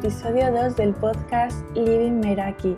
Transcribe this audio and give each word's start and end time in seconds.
episodio 0.00 0.50
2 0.50 0.76
del 0.76 0.94
podcast 0.94 1.60
Living 1.76 2.20
Meraki. 2.20 2.74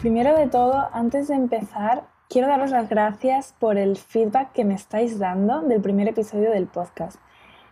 Primero 0.00 0.36
de 0.36 0.48
todo, 0.48 0.90
antes 0.92 1.28
de 1.28 1.34
empezar, 1.34 2.04
quiero 2.28 2.46
daros 2.46 2.70
las 2.70 2.90
gracias 2.90 3.54
por 3.58 3.78
el 3.78 3.96
feedback 3.96 4.52
que 4.52 4.66
me 4.66 4.74
estáis 4.74 5.18
dando 5.18 5.62
del 5.62 5.80
primer 5.80 6.08
episodio 6.08 6.50
del 6.50 6.66
podcast. 6.66 7.18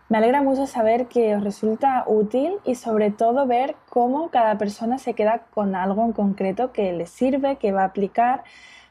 Me 0.09 0.17
alegra 0.17 0.41
mucho 0.41 0.65
saber 0.65 1.05
que 1.05 1.35
os 1.35 1.43
resulta 1.43 2.05
útil 2.07 2.53
y 2.65 2.73
sobre 2.73 3.11
todo 3.11 3.45
ver 3.45 3.75
cómo 3.87 4.29
cada 4.29 4.57
persona 4.57 4.97
se 4.97 5.13
queda 5.13 5.43
con 5.51 5.75
algo 5.75 6.03
en 6.03 6.13
concreto 6.13 6.71
que 6.71 6.91
le 6.91 7.05
sirve, 7.05 7.57
que 7.57 7.71
va 7.71 7.83
a 7.83 7.85
aplicar, 7.85 8.45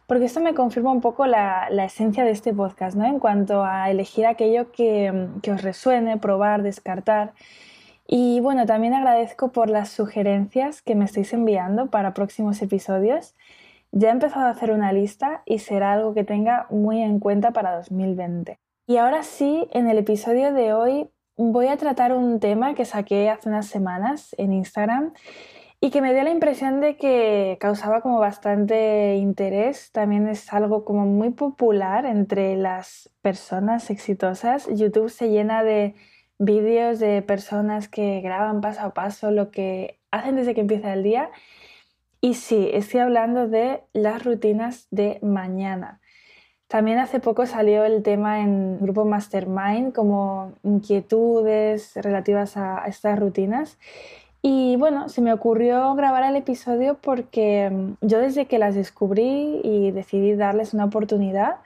porque 0.07 0.27
esto 0.27 0.39
me 0.39 0.55
confirma 0.55 0.93
un 0.93 1.01
poco 1.01 1.27
la, 1.27 1.67
esencia 1.85 2.23
de 2.23 2.31
este 2.31 2.55
podcast, 2.55 2.97
¿no? 2.97 3.07
En 3.07 3.19
cuanto 3.19 3.65
a 3.65 3.91
elegir 3.91 4.27
aquello 4.27 4.71
que, 4.71 5.31
que 5.43 5.51
os 5.51 5.63
resuene, 5.63 6.17
probar, 6.17 6.63
descartar. 6.63 7.33
Y 8.07 8.41
bueno, 8.41 8.67
también 8.67 8.95
agradezco 8.95 9.51
por 9.51 9.69
las 9.69 9.89
sugerencias 9.89 10.83
que 10.83 10.95
me 10.95 11.05
estáis 11.05 11.33
enviando 11.33 11.91
para 11.91 12.15
próximos 12.15 12.63
episodios. 12.63 13.35
Ya 13.91 14.09
he 14.09 14.13
empezado 14.13 14.47
a 14.47 14.51
hacer 14.51 14.71
una 14.71 14.93
lista 14.93 15.43
y 15.45 15.59
será 15.59 15.93
algo 15.93 16.15
que 16.15 16.25
tenga 16.25 16.67
muy 16.71 17.03
en 17.03 17.19
cuenta 17.19 17.53
para 17.53 17.75
2020. 17.77 18.59
Y 18.87 18.99
ahora 18.99 19.23
sí, 19.23 19.67
en 19.73 19.89
el 19.89 19.99
episodio 19.99 20.53
de 20.53 20.73
hoy 20.73 21.11
voy 21.37 21.67
a 21.67 21.77
tratar 21.77 22.13
un 22.13 22.39
tema 22.39 22.75
que 22.75 22.85
saqué 22.85 23.29
hace 23.29 23.49
unas 23.49 23.67
semanas 23.67 24.35
en 24.39 24.53
Instagram 24.53 25.13
y 25.81 25.91
que 25.91 26.01
me 26.01 26.15
dio 26.15 26.23
la 26.23 26.31
impresión 26.31 26.81
de 26.81 26.97
que 26.97 27.59
causaba 27.61 28.01
como 28.01 28.19
bastante 28.19 29.17
interés. 29.17 29.91
También 29.93 30.29
es 30.29 30.53
algo 30.53 30.85
como 30.85 31.05
muy 31.07 31.31
popular 31.31 32.07
entre 32.07 32.57
las 32.57 33.11
personas 33.21 33.91
exitosas. 33.91 34.69
YouTube 34.69 35.11
se 35.11 35.29
llena 35.29 35.63
de 35.63 35.95
vídeos 36.39 36.99
de 36.99 37.23
personas 37.23 37.89
que 37.89 38.21
graban 38.21 38.61
paso 38.61 38.83
a 38.83 38.95
paso 38.95 39.31
lo 39.31 39.51
que 39.51 39.99
hacen 40.11 40.37
desde 40.37 40.55
que 40.55 40.61
empieza 40.61 40.93
el 40.93 41.03
día. 41.03 41.31
Y 42.21 42.35
sí, 42.35 42.71
estoy 42.73 43.01
hablando 43.01 43.49
de 43.49 43.83
las 43.93 44.25
rutinas 44.25 44.89
de 44.91 45.19
mañana. 45.23 46.01
También 46.69 46.99
hace 46.99 47.21
poco 47.21 47.47
salió 47.47 47.85
el 47.85 48.03
tema 48.03 48.41
en 48.41 48.79
grupo 48.81 49.05
Mastermind 49.05 49.93
como 49.93 50.53
inquietudes 50.65 51.93
relativas 51.95 52.57
a, 52.57 52.85
estas 52.87 53.19
rutinas. 53.19 53.79
Y 54.43 54.77
bueno, 54.77 55.09
se 55.09 55.23
me 55.23 55.33
ocurrió 55.33 55.95
grabar 55.95 56.25
el 56.25 56.37
episodio 56.37 56.99
porque 57.01 57.71
mm, 57.71 57.93
yo 58.01 58.19
desde 58.19 58.47
que 58.47 58.59
las 58.59 58.75
descubrí 58.75 59.61
y 59.63 59.93
decidí 59.93 60.35
darles 60.35 60.75
una 60.75 60.87
oportunidad, 60.87 61.57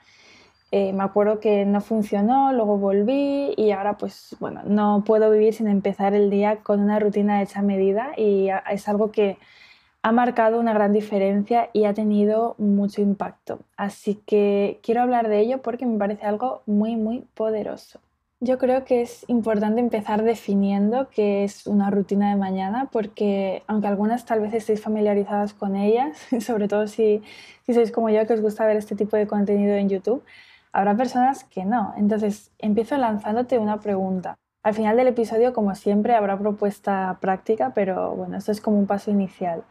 eh, 0.71 0.93
me 0.93 1.03
acuerdo 1.03 1.41
que 1.41 1.65
no 1.65 1.81
funcionó, 1.81 2.53
luego 2.53 2.77
volví 2.77 3.53
y 3.57 3.71
ahora 3.71 3.97
pues 3.97 4.37
bueno, 4.39 4.61
no 4.65 5.03
puedo 5.05 5.29
vivir 5.29 5.53
sin 5.53 5.67
empezar 5.67 6.13
el 6.13 6.29
día 6.29 6.57
con 6.63 6.79
una 6.79 6.97
rutina 6.97 7.41
hecha 7.41 7.59
a 7.59 7.63
medida 7.63 8.13
y 8.17 8.47
es 8.69 8.87
algo 8.87 9.11
que 9.11 9.37
ha 10.01 10.11
marcado 10.13 10.59
una 10.59 10.73
gran 10.73 10.93
diferencia 10.93 11.69
y 11.73 11.85
ha 11.85 11.93
tenido 11.93 12.55
mucho 12.57 13.01
impacto. 13.01 13.59
Así 13.75 14.15
que 14.25 14.79
quiero 14.81 15.01
hablar 15.01 15.27
de 15.27 15.39
ello 15.39 15.61
porque 15.61 15.85
me 15.85 15.97
parece 15.99 16.25
algo 16.25 16.63
muy, 16.65 16.95
muy 16.95 17.25
poderoso. 17.35 17.99
Yo 18.39 18.57
creo 18.57 18.85
que 18.85 19.01
es 19.01 19.25
importante 19.27 19.81
empezar 19.81 20.23
definiendo 20.23 21.09
qué 21.09 21.43
es 21.43 21.67
una 21.67 21.91
rutina 21.91 22.29
de 22.31 22.37
mañana 22.37 22.89
porque 22.91 23.61
aunque 23.67 23.87
algunas 23.87 24.25
tal 24.25 24.39
vez 24.39 24.53
estéis 24.53 24.81
familiarizadas 24.81 25.53
con 25.53 25.75
ellas, 25.75 26.17
sobre 26.39 26.67
todo 26.67 26.87
si, 26.87 27.21
si 27.65 27.73
sois 27.73 27.91
como 27.91 28.09
yo 28.09 28.25
que 28.25 28.33
os 28.33 28.41
gusta 28.41 28.65
ver 28.65 28.77
este 28.77 28.95
tipo 28.95 29.17
de 29.17 29.27
contenido 29.27 29.75
en 29.75 29.89
YouTube, 29.89 30.23
habrá 30.71 30.95
personas 30.95 31.43
que 31.43 31.65
no. 31.65 31.93
Entonces 31.97 32.51
empiezo 32.59 32.97
lanzándote 32.97 33.59
una 33.59 33.79
pregunta. 33.79 34.35
Al 34.63 34.73
final 34.73 34.97
del 34.97 35.07
episodio, 35.07 35.53
como 35.53 35.73
siempre, 35.75 36.15
habrá 36.15 36.37
propuesta 36.37 37.17
práctica, 37.19 37.71
pero 37.73 38.15
bueno, 38.15 38.37
esto 38.37 38.51
es 38.51 38.61
como 38.61 38.77
un 38.77 38.85
paso 38.85 39.09
inicial 39.09 39.63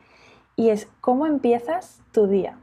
y 0.56 0.70
es 0.70 0.88
cómo 1.00 1.26
empiezas 1.26 2.02
tu 2.12 2.26
día. 2.26 2.58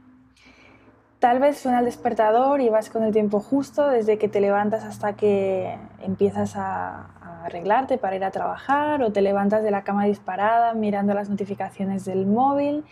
Tal 1.18 1.40
vez 1.40 1.58
suena 1.58 1.80
el 1.80 1.84
despertador 1.84 2.60
y 2.60 2.68
vas 2.68 2.90
con 2.90 3.02
el 3.02 3.12
tiempo 3.12 3.40
justo 3.40 3.88
desde 3.88 4.18
que 4.18 4.28
te 4.28 4.40
levantas 4.40 4.84
hasta 4.84 5.14
que 5.14 5.76
empiezas 6.00 6.54
a, 6.54 7.10
arreglarte 7.44 7.98
para 7.98 8.16
ir 8.16 8.24
a 8.24 8.30
trabajar 8.30 9.02
o 9.02 9.10
te 9.12 9.22
levantas 9.22 9.62
de 9.62 9.70
la 9.70 9.82
cama 9.82 10.04
disparada 10.04 10.74
mirando 10.74 11.14
las 11.14 11.30
notificaciones 11.30 12.04
del 12.04 12.26
móvil. 12.26 12.84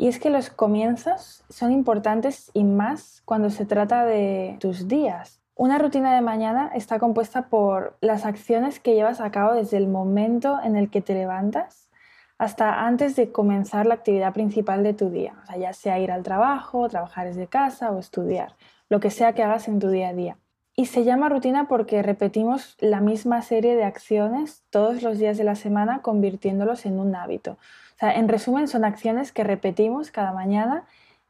Y 0.00 0.08
es 0.08 0.18
que 0.18 0.30
los 0.30 0.48
comienzos 0.48 1.44
son 1.50 1.72
importantes 1.72 2.50
y 2.54 2.64
más 2.64 3.20
cuando 3.26 3.50
se 3.50 3.66
trata 3.66 4.06
de 4.06 4.56
tus 4.58 4.88
días. 4.88 5.42
Una 5.54 5.76
rutina 5.76 6.14
de 6.14 6.22
mañana 6.22 6.70
está 6.74 6.98
compuesta 6.98 7.48
por 7.48 7.98
las 8.00 8.24
acciones 8.24 8.80
que 8.80 8.94
llevas 8.94 9.20
a 9.20 9.30
cabo 9.30 9.52
desde 9.52 9.76
el 9.76 9.88
momento 9.88 10.58
en 10.64 10.76
el 10.76 10.88
que 10.88 11.02
te 11.02 11.12
levantas 11.12 11.90
hasta 12.38 12.86
antes 12.86 13.14
de 13.14 13.30
comenzar 13.30 13.84
la 13.84 13.92
actividad 13.92 14.32
principal 14.32 14.82
de 14.82 14.94
tu 14.94 15.10
día, 15.10 15.34
ya 15.58 15.74
sea 15.74 15.98
ir 15.98 16.10
al 16.10 16.22
trabajo, 16.22 16.88
trabajar 16.88 17.26
desde 17.26 17.46
casa 17.46 17.90
o 17.90 17.98
estudiar, 17.98 18.54
lo 18.88 19.00
que 19.00 19.10
sea 19.10 19.34
que 19.34 19.42
hagas 19.42 19.68
en 19.68 19.80
tu 19.80 19.90
día 19.90 20.08
a 20.08 20.14
día. 20.14 20.38
Y 20.76 20.86
se 20.86 21.04
llama 21.04 21.28
rutina 21.28 21.68
porque 21.68 22.02
repetimos 22.02 22.78
la 22.80 23.02
misma 23.02 23.42
serie 23.42 23.76
de 23.76 23.84
acciones 23.84 24.62
todos 24.70 25.02
los 25.02 25.18
días 25.18 25.36
de 25.36 25.44
la 25.44 25.56
semana 25.56 26.00
convirtiéndolos 26.00 26.86
en 26.86 26.98
un 26.98 27.14
hábito. 27.14 27.58
En 28.00 28.28
resumen, 28.28 28.68
son 28.68 28.84
acciones 28.84 29.32
que 29.32 29.44
repetimos 29.44 30.10
cada 30.10 30.32
mañana 30.32 30.84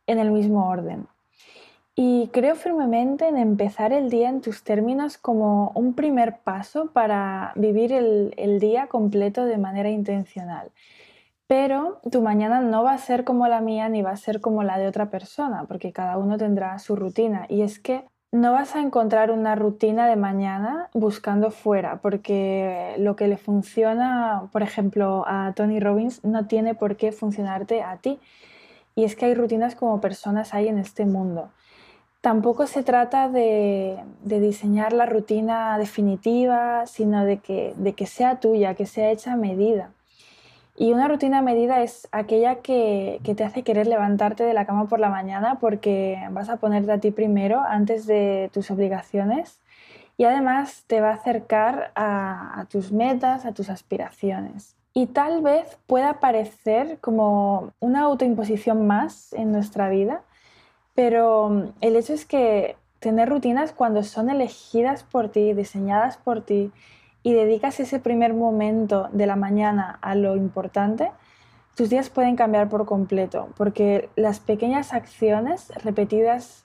en 0.07 0.19
el 0.19 0.31
mismo 0.31 0.69
orden. 0.69 1.07
Y 1.95 2.29
creo 2.33 2.55
firmemente 2.55 3.29
en 3.29 3.37
empezar 3.37 3.93
el 3.93 4.09
día 4.09 4.29
en 4.29 4.41
tus 4.41 4.63
términos 4.63 5.19
como 5.19 5.73
un 5.75 5.95
primer 5.95 6.39
paso 6.39 6.91
para 6.93 7.53
vivir 7.57 7.93
el, 7.93 8.33
el 8.37 8.61
día 8.61 8.87
completo 8.87 9.45
de 9.45 9.59
manera 9.59 9.91
intencional. 9.91 10.71
Pero 11.47 12.01
tu 12.11 12.23
mañana 12.23 12.61
no 12.61 12.85
va 12.85 12.93
a 12.93 12.99
ser 12.99 13.25
como 13.25 13.49
la 13.49 13.61
mía 13.61 13.89
ni 13.89 14.03
va 14.03 14.13
a 14.13 14.17
ser 14.17 14.41
como 14.41 14.63
la 14.63 14.79
de 14.79 14.87
otra 14.87 15.11
persona, 15.11 15.65
porque 15.67 15.93
cada 15.93 16.17
uno 16.17 16.39
tendrá 16.39 16.79
su 16.79 16.95
rutina. 16.95 17.47
Y 17.49 17.63
es 17.63 17.81
que 17.81 18.05
no 18.33 18.53
vas 18.53 18.77
a 18.77 18.81
encontrar 18.81 19.31
una 19.33 19.57
rutina 19.57 20.07
de 20.09 20.17
mañana 20.17 20.89
buscando 20.95 21.51
fuera, 21.51 22.01
porque 22.01 22.95
lo 22.99 23.17
que 23.17 23.27
le 23.27 23.37
funciona, 23.37 24.49
por 24.53 24.63
ejemplo, 24.63 25.25
a 25.27 25.53
Tony 25.57 25.81
Robbins 25.81 26.25
no 26.25 26.47
tiene 26.47 26.75
por 26.75 26.97
qué 26.97 27.11
funcionarte 27.13 27.83
a 27.83 27.97
ti. 27.97 28.21
Y 28.95 29.05
es 29.05 29.17
que 29.17 29.27
hay 29.27 29.35
rutinas 29.35 29.75
como 29.75 30.01
personas 30.01 30.55
hay 30.55 30.69
en 30.69 30.79
este 30.79 31.07
mundo. 31.07 31.51
Tampoco 32.21 32.67
se 32.67 32.83
trata 32.83 33.29
de, 33.29 33.99
diseñar 34.23 34.93
la 34.93 35.07
rutina 35.07 35.79
definitiva, 35.79 36.87
sino 36.87 37.25
de 37.25 37.39
que, 37.39 37.75
de 37.77 37.95
que 37.95 38.07
sea 38.07 38.41
tuya, 38.41 38.75
que 38.75 38.87
sea 38.87 39.11
hecha 39.11 39.33
a 39.33 39.37
medida. 39.37 39.91
Y 40.81 40.95
una 40.95 41.09
rutina 41.09 41.43
medida 41.43 41.83
es 41.83 42.09
aquella 42.11 42.63
que, 42.63 43.21
te 43.23 43.45
hace 43.45 43.63
querer 43.63 43.87
levantarte 43.87 44.45
de 44.45 44.55
la 44.55 44.65
cama 44.65 44.89
por 44.89 44.99
la 44.99 45.11
mañana 45.11 45.59
porque 45.61 46.19
vas 46.31 46.49
a 46.49 46.57
ponerte 46.57 46.91
a 46.91 46.97
ti 46.97 47.11
primero 47.11 47.61
antes 47.61 48.07
de 48.07 48.49
tus 48.55 48.71
obligaciones 48.71 49.61
y 50.17 50.25
además 50.25 50.85
te 50.87 51.03
va 51.03 51.11
a 51.11 51.15
acercar 51.17 51.93
a, 51.95 52.59
a 52.59 52.65
tus 52.65 52.93
metas, 52.93 53.45
a 53.45 53.53
tus 53.53 53.69
aspiraciones. 53.69 54.75
Y 54.95 55.09
tal 55.09 55.43
vez 55.43 55.77
pueda 55.87 56.15
parecer 56.19 56.97
como 57.03 57.75
una 57.79 58.01
autoimposición 58.01 58.87
más 58.87 59.35
en 59.35 59.53
nuestra 59.53 59.91
vida, 59.91 60.23
pero 60.95 61.75
el 61.83 61.95
hecho 61.95 62.15
es 62.15 62.25
que 62.25 62.77
tener 63.01 63.29
rutinas 63.29 63.73
cuando 63.73 64.03
son 64.03 64.31
elegidas 64.31 65.03
por 65.03 65.29
ti, 65.29 65.53
diseñadas 65.53 66.17
por 66.17 66.41
ti, 66.41 66.73
y 67.23 67.35
dedicas 67.35 67.81
ese 67.81 67.99
primer 67.99 68.35
momento 68.35 69.09
de 69.13 69.27
la 69.27 69.37
mañana 69.37 69.99
a 70.01 70.15
lo 70.15 70.37
importante, 70.37 71.11
tus 71.75 71.91
días 71.91 72.11
pueden 72.11 72.37
cambiar 72.37 72.69
por 72.69 72.87
completo, 72.87 73.49
porque 73.57 74.09
las 74.17 74.41
pequeñas 74.41 74.93
acciones 74.93 75.73
repetidas 75.83 76.65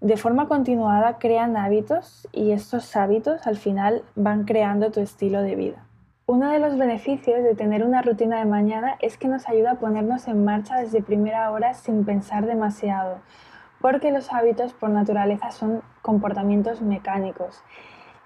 de 0.00 0.16
forma 0.16 0.48
continuada 0.48 1.18
crean 1.18 1.56
hábitos 1.56 2.28
y 2.32 2.50
estos 2.50 2.96
hábitos 2.96 3.46
al 3.46 3.56
final 3.56 4.02
van 4.16 4.44
creando 4.44 4.90
tu 4.90 5.00
estilo 5.00 5.42
de 5.42 5.54
vida. 5.54 5.86
Uno 6.26 6.50
de 6.50 6.58
los 6.58 6.76
beneficios 6.76 7.42
de 7.42 7.54
tener 7.54 7.84
una 7.84 8.02
rutina 8.02 8.38
de 8.38 8.44
mañana 8.44 8.96
es 9.00 9.16
que 9.16 9.28
nos 9.28 9.48
ayuda 9.48 9.72
a 9.72 9.78
ponernos 9.78 10.28
en 10.28 10.44
marcha 10.44 10.78
desde 10.78 11.02
primera 11.02 11.50
hora 11.50 11.74
sin 11.74 12.04
pensar 12.04 12.46
demasiado, 12.46 13.18
porque 13.80 14.12
los 14.12 14.32
hábitos 14.32 14.72
por 14.72 14.90
naturaleza 14.90 15.50
son 15.50 15.82
comportamientos 16.02 16.80
mecánicos 16.80 17.62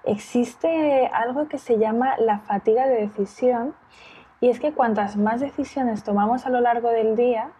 existe 0.07 1.07
algo 1.07 1.47
que 1.47 1.57
se 1.57 1.77
llama 1.77 2.15
la 2.17 2.39
fatiga 2.39 2.87
de 2.87 3.01
decisión 3.01 3.75
y 4.39 4.49
es 4.49 4.59
que 4.59 4.73
cuantas 4.73 5.17
más 5.17 5.41
decisiones 5.41 6.03
tomamos 6.03 6.45
a 6.45 6.49
lo 6.49 6.61
largo 6.61 6.89
del 6.89 7.15
día, 7.15 7.51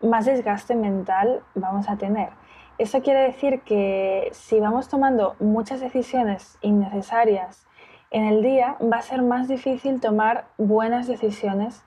más 0.00 0.26
desgaste 0.26 0.74
mental 0.74 1.42
vamos 1.54 1.88
a 1.88 1.96
tener. 1.96 2.30
Eso 2.78 3.02
quiere 3.02 3.20
decir 3.22 3.62
que 3.62 4.28
si 4.32 4.60
vamos 4.60 4.88
tomando 4.88 5.34
muchas 5.40 5.80
decisiones 5.80 6.58
innecesarias 6.60 7.66
en 8.10 8.24
el 8.24 8.42
día, 8.42 8.76
va 8.80 8.98
a 8.98 9.02
ser 9.02 9.22
más 9.22 9.48
difícil 9.48 10.00
tomar 10.00 10.46
buenas 10.58 11.06
decisiones 11.06 11.82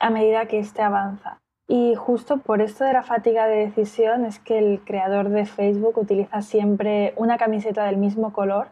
a 0.00 0.10
medida 0.10 0.46
que 0.46 0.58
éste 0.58 0.82
avanza. 0.82 1.38
Y 1.68 1.94
justo 1.94 2.38
por 2.38 2.60
esto 2.60 2.84
de 2.84 2.92
la 2.92 3.02
fatiga 3.02 3.46
de 3.46 3.66
decisión 3.66 4.26
es 4.26 4.38
que 4.38 4.58
el 4.58 4.80
creador 4.84 5.30
de 5.30 5.46
Facebook 5.46 5.96
utiliza 5.96 6.42
siempre 6.42 7.14
una 7.16 7.38
camiseta 7.38 7.84
del 7.84 7.96
mismo 7.96 8.32
color 8.32 8.68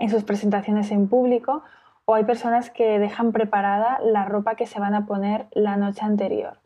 en 0.00 0.10
sus 0.10 0.24
presentaciones 0.24 0.90
en 0.90 1.08
público 1.08 1.62
o 2.06 2.14
hay 2.14 2.24
personas 2.24 2.70
que 2.70 2.98
dejan 2.98 3.30
preparada 3.30 4.00
la 4.02 4.24
ropa 4.24 4.56
que 4.56 4.66
se 4.66 4.80
van 4.80 4.94
a 4.94 5.06
poner 5.06 5.46
la 5.52 5.76
noche 5.76 6.04
anterior. 6.04 6.58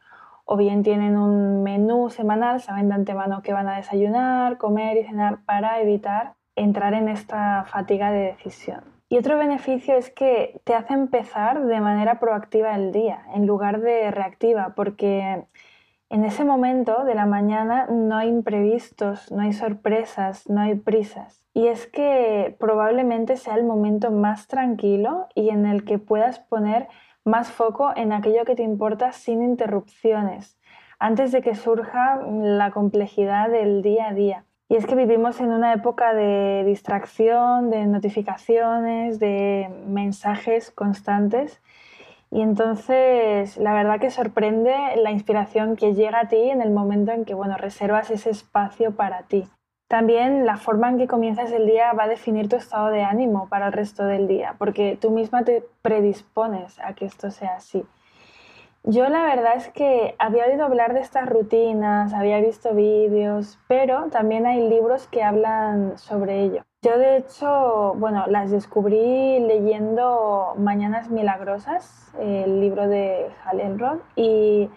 O 0.47 0.57
bien 0.57 0.83
tienen 0.83 1.19
un 1.19 1.63
menú 1.63 2.09
semanal, 2.09 2.61
saben 2.61 2.89
de 2.89 2.95
antemano 2.95 3.43
que 3.43 3.53
van 3.53 3.69
a 3.69 3.77
desayunar, 3.77 4.57
comer 4.57 4.97
y 4.97 5.05
cenar 5.05 5.41
para 5.45 5.81
evitar 5.81 6.35
entrar 6.55 6.95
en 6.95 7.09
esta 7.09 7.65
fatiga 7.65 8.11
de 8.11 8.21
decisión. 8.21 8.85
Y 9.09 9.19
otro 9.19 9.37
beneficio 9.37 9.97
es 9.97 10.11
que 10.11 10.61
te 10.65 10.75
hace 10.75 10.95
empezar 10.95 11.65
de 11.65 11.81
manera 11.81 12.19
proactiva 12.21 12.75
el 12.75 12.93
día, 12.93 13.27
en 13.35 13.47
lugar 13.47 13.81
de 13.81 14.11
reactiva, 14.11 14.73
porque 14.75 15.45
en 16.11 16.25
ese 16.25 16.45
momento 16.45 17.05
de 17.05 17.15
la 17.15 17.27
mañana 17.27 17.87
no 17.87 18.17
hay 18.17 18.29
imprevistos, 18.29 19.33
no 19.33 19.43
hay 19.43 19.53
sorpresas, 19.53 20.49
no 20.49 20.61
hay 20.61 20.75
prisas. 20.75 21.45
Y 21.55 21.69
es 21.69 21.87
que 21.87 22.57
probablemente 22.59 23.37
sea 23.37 23.55
el 23.55 23.65
momento 23.65 24.11
más 24.11 24.47
tranquilo 24.47 25.29
y 25.35 25.51
en 25.51 25.67
el 25.67 25.85
que 25.85 25.99
puedas 25.99 26.39
poner 26.39 26.89
más 27.25 27.51
foco 27.51 27.93
en 27.97 28.13
aquello 28.13 28.45
que 28.45 28.55
te 28.55 28.63
importa 28.63 29.13
sin 29.13 29.43
interrupciones, 29.43 30.59
antes 30.99 31.33
de 31.33 31.43
que 31.43 31.55
surja 31.55 32.21
la 32.27 32.71
complejidad 32.71 33.49
del 33.51 33.83
día 33.83 34.09
a 34.09 34.15
día. 34.15 34.45
Y 34.69 34.77
es 34.77 34.87
que 34.87 34.95
vivimos 34.95 35.41
en 35.41 35.51
una 35.51 35.73
época 35.73 36.15
de 36.15 36.65
distracción, 36.67 37.71
de 37.71 37.87
notificaciones, 37.87 39.19
de 39.19 39.71
mensajes 39.87 40.71
constantes. 40.71 41.61
Y 42.35 42.43
entonces 42.43 43.57
la 43.59 43.73
verdad 43.75 44.01
que 44.01 44.11
sorprende 44.11 44.75
la 44.97 45.13
inspiración 45.13 45.77
que 45.77 45.95
llega 45.95 46.19
a 46.19 46.29
ti 46.29 46.51
en 46.51 46.63
el 46.63 46.71
momento 46.73 47.13
en 47.13 47.25
que 47.25 47.33
bueno, 47.33 47.57
reservas 47.57 48.11
ese 48.11 48.31
espacio 48.31 48.97
para 48.97 49.23
ti. 49.23 49.49
También 49.87 50.45
la 50.45 50.57
forma 50.57 50.89
en 50.89 50.99
que 50.99 51.07
comienzas 51.07 51.53
el 51.53 51.65
día 51.65 51.93
va 51.93 52.05
a 52.05 52.09
definir 52.09 52.49
tu 52.49 52.57
estado 52.57 52.89
de 52.89 53.05
ánimo 53.05 53.49
para 53.49 53.69
el 53.69 53.73
resto 53.73 54.05
del 54.05 54.27
día, 54.27 54.57
porque 54.59 54.99
tú 55.01 55.13
misma 55.13 55.45
te 55.45 55.63
predispones 55.81 56.81
a 56.81 56.95
que 56.95 57.05
esto 57.05 57.31
sea 57.31 57.55
así. 57.55 57.87
Yo 58.83 59.09
la 59.09 59.23
verdad 59.23 59.55
es 59.55 59.69
que 59.69 60.17
había 60.19 60.47
oído 60.47 60.65
hablar 60.65 60.93
de 60.93 61.01
estas 61.01 61.29
rutinas, 61.29 62.13
había 62.13 62.41
visto 62.41 62.75
vídeos, 62.75 63.61
pero 63.69 64.11
también 64.11 64.45
hay 64.45 64.69
libros 64.69 65.07
que 65.07 65.23
hablan 65.23 65.99
sobre 65.99 66.43
ello. 66.43 66.65
Yo 66.85 66.99
de 66.99 67.17
hecho, 67.17 67.95
bueno, 67.97 68.27
las 68.27 68.51
descubrí 68.51 69.41
leyendo 69.41 70.53
Mañanas 70.59 71.09
Milagrosas, 71.09 72.13
el 72.21 72.61
libro 72.61 72.89
de 72.89 73.31
Hal 73.43 73.61
Elrod, 73.61 74.01
y 74.17 74.69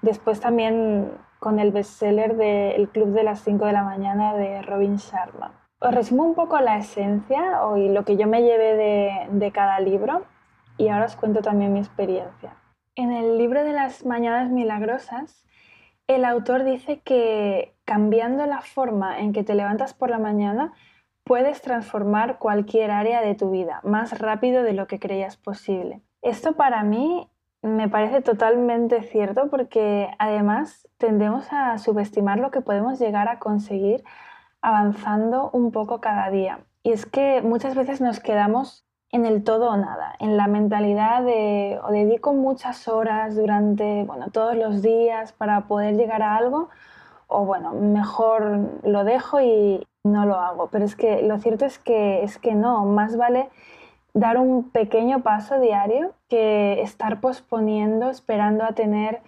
después 0.00 0.38
también 0.38 1.10
con 1.40 1.58
el 1.58 1.72
bestseller 1.72 2.36
de 2.36 2.76
El 2.76 2.88
Club 2.88 3.08
de 3.08 3.24
las 3.24 3.40
5 3.40 3.66
de 3.66 3.72
la 3.72 3.82
mañana 3.82 4.34
de 4.34 4.62
Robin 4.62 4.94
Sharma. 4.94 5.54
Os 5.80 5.92
resumo 5.92 6.22
un 6.22 6.36
poco 6.36 6.60
la 6.60 6.78
esencia 6.78 7.60
y 7.76 7.88
lo 7.88 8.04
que 8.04 8.16
yo 8.16 8.28
me 8.28 8.42
llevé 8.42 8.76
de, 8.76 9.26
de 9.32 9.50
cada 9.50 9.80
libro 9.80 10.22
y 10.76 10.86
ahora 10.86 11.06
os 11.06 11.16
cuento 11.16 11.42
también 11.42 11.72
mi 11.72 11.80
experiencia. 11.80 12.54
En 12.94 13.10
el 13.10 13.38
libro 13.38 13.64
de 13.64 13.72
las 13.72 14.06
Mañanas 14.06 14.52
Milagrosas, 14.52 15.44
el 16.06 16.24
autor 16.24 16.62
dice 16.62 17.00
que 17.00 17.74
cambiando 17.84 18.46
la 18.46 18.60
forma 18.60 19.18
en 19.18 19.32
que 19.32 19.42
te 19.42 19.56
levantas 19.56 19.94
por 19.94 20.10
la 20.10 20.20
mañana, 20.20 20.72
puedes 21.26 21.60
transformar 21.60 22.38
cualquier 22.38 22.92
área 22.92 23.20
de 23.20 23.34
tu 23.34 23.50
vida 23.50 23.80
más 23.82 24.16
rápido 24.20 24.62
de 24.62 24.72
lo 24.72 24.86
que 24.86 25.00
creías 25.00 25.36
posible. 25.36 26.00
Esto 26.22 26.52
para 26.52 26.84
mí 26.84 27.28
me 27.62 27.88
parece 27.88 28.22
totalmente 28.22 29.02
cierto 29.02 29.50
porque 29.50 30.08
además 30.20 30.86
tendemos 30.98 31.52
a 31.52 31.78
subestimar 31.78 32.38
lo 32.38 32.52
que 32.52 32.60
podemos 32.60 33.00
llegar 33.00 33.28
a 33.28 33.40
conseguir 33.40 34.04
avanzando 34.62 35.50
un 35.52 35.72
poco 35.72 36.00
cada 36.00 36.30
día. 36.30 36.60
Y 36.84 36.92
es 36.92 37.06
que 37.06 37.42
muchas 37.42 37.74
veces 37.74 38.00
nos 38.00 38.20
quedamos 38.20 38.86
en 39.10 39.26
el 39.26 39.42
todo 39.42 39.70
o 39.70 39.76
nada, 39.76 40.14
en 40.20 40.36
la 40.36 40.46
mentalidad 40.46 41.24
de 41.24 41.80
o 41.82 41.90
dedico 41.90 42.34
muchas 42.34 42.86
horas 42.86 43.34
durante 43.34 44.04
bueno, 44.04 44.30
todos 44.30 44.54
los 44.54 44.80
días 44.80 45.32
para 45.32 45.62
poder 45.66 45.96
llegar 45.96 46.22
a 46.22 46.36
algo 46.36 46.68
o 47.26 47.44
bueno, 47.44 47.72
mejor 47.72 48.80
lo 48.84 49.02
dejo 49.02 49.40
y 49.40 49.84
no 50.06 50.26
lo 50.26 50.36
hago. 50.36 50.68
Pero 50.68 50.84
es 50.84 50.96
que 50.96 51.22
lo 51.22 51.38
cierto 51.38 51.64
es 51.64 51.78
que 51.78 52.22
es 52.22 52.38
que 52.38 52.54
no, 52.54 52.84
más 52.84 53.16
vale 53.16 53.48
dar 54.14 54.38
un 54.38 54.70
pequeño 54.70 55.22
paso 55.22 55.60
diario 55.60 56.14
que 56.28 56.80
estar 56.80 57.20
posponiendo, 57.20 58.10
esperando 58.10 58.64
a 58.64 58.72
tener 58.72 59.20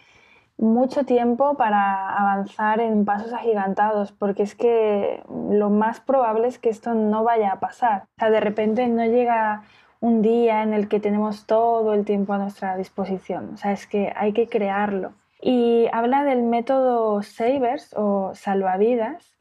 mucho 0.56 1.04
tiempo 1.04 1.54
para 1.54 2.08
avanzar 2.08 2.80
en 2.80 3.04
pasos 3.04 3.32
agigantados, 3.32 4.12
porque 4.12 4.42
es 4.42 4.54
que 4.54 5.22
lo 5.50 5.70
más 5.70 6.00
probable 6.00 6.48
es 6.48 6.58
que 6.58 6.68
esto 6.68 6.94
no 6.94 7.22
vaya 7.22 7.52
a 7.52 7.60
pasar. 7.60 8.04
O 8.16 8.20
sea, 8.20 8.30
de 8.30 8.40
repente 8.40 8.86
no 8.88 9.04
llega 9.04 9.62
un 10.00 10.22
día 10.22 10.62
en 10.62 10.74
el 10.74 10.88
que 10.88 11.00
tenemos 11.00 11.46
todo 11.46 11.94
el 11.94 12.04
tiempo 12.04 12.32
a 12.32 12.38
nuestra 12.38 12.76
disposición. 12.76 13.50
O 13.54 13.56
sea, 13.56 13.72
es 13.72 13.86
que 13.86 14.12
hay 14.16 14.32
que 14.32 14.48
crearlo. 14.48 15.12
Y 15.40 15.86
habla 15.92 16.24
del 16.24 16.42
método 16.42 17.22
Savers 17.22 17.94
o 17.96 18.32
salvavidas, 18.34 19.37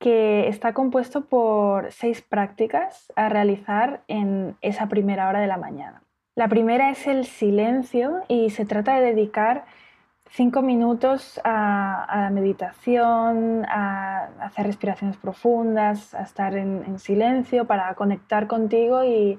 que 0.00 0.48
está 0.48 0.72
compuesto 0.72 1.26
por 1.26 1.92
seis 1.92 2.22
prácticas 2.22 3.12
a 3.16 3.28
realizar 3.28 4.02
en 4.08 4.56
esa 4.62 4.88
primera 4.88 5.28
hora 5.28 5.40
de 5.40 5.46
la 5.46 5.58
mañana. 5.58 6.02
La 6.34 6.48
primera 6.48 6.90
es 6.90 7.06
el 7.06 7.26
silencio 7.26 8.22
y 8.26 8.48
se 8.48 8.64
trata 8.64 8.98
de 8.98 9.14
dedicar 9.14 9.66
cinco 10.30 10.62
minutos 10.62 11.38
a, 11.44 12.06
la 12.14 12.30
meditación, 12.30 13.66
a, 13.66 14.30
hacer 14.40 14.66
respiraciones 14.66 15.18
profundas, 15.18 16.14
a 16.14 16.22
estar 16.22 16.56
en, 16.56 16.98
silencio 16.98 17.66
para 17.66 17.94
conectar 17.94 18.46
contigo 18.46 19.04
y 19.04 19.38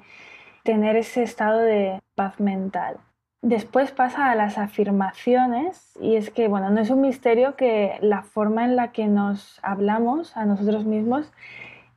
tener 0.64 0.96
ese 0.96 1.24
estado 1.24 1.58
de 1.60 2.00
paz 2.14 2.40
mental. 2.40 2.98
Después 3.42 3.92
pasa 3.92 4.30
a 4.30 4.36
las 4.36 4.60
afirmaciones 4.60 5.94
y 6.00 6.16
es 6.16 6.30
que, 6.30 6.48
bueno, 6.48 6.70
no 6.70 6.80
es 6.80 6.92
un 6.92 7.02
misterio 7.02 7.56
que 7.56 7.98
la 8.02 8.22
forma 8.22 8.66
en 8.66 8.76
la 8.76 8.92
que 8.92 9.08
nos 9.08 9.60
hablamos 9.64 10.38
a 10.38 10.46
nosotros 10.46 10.86
mismos 10.86 11.32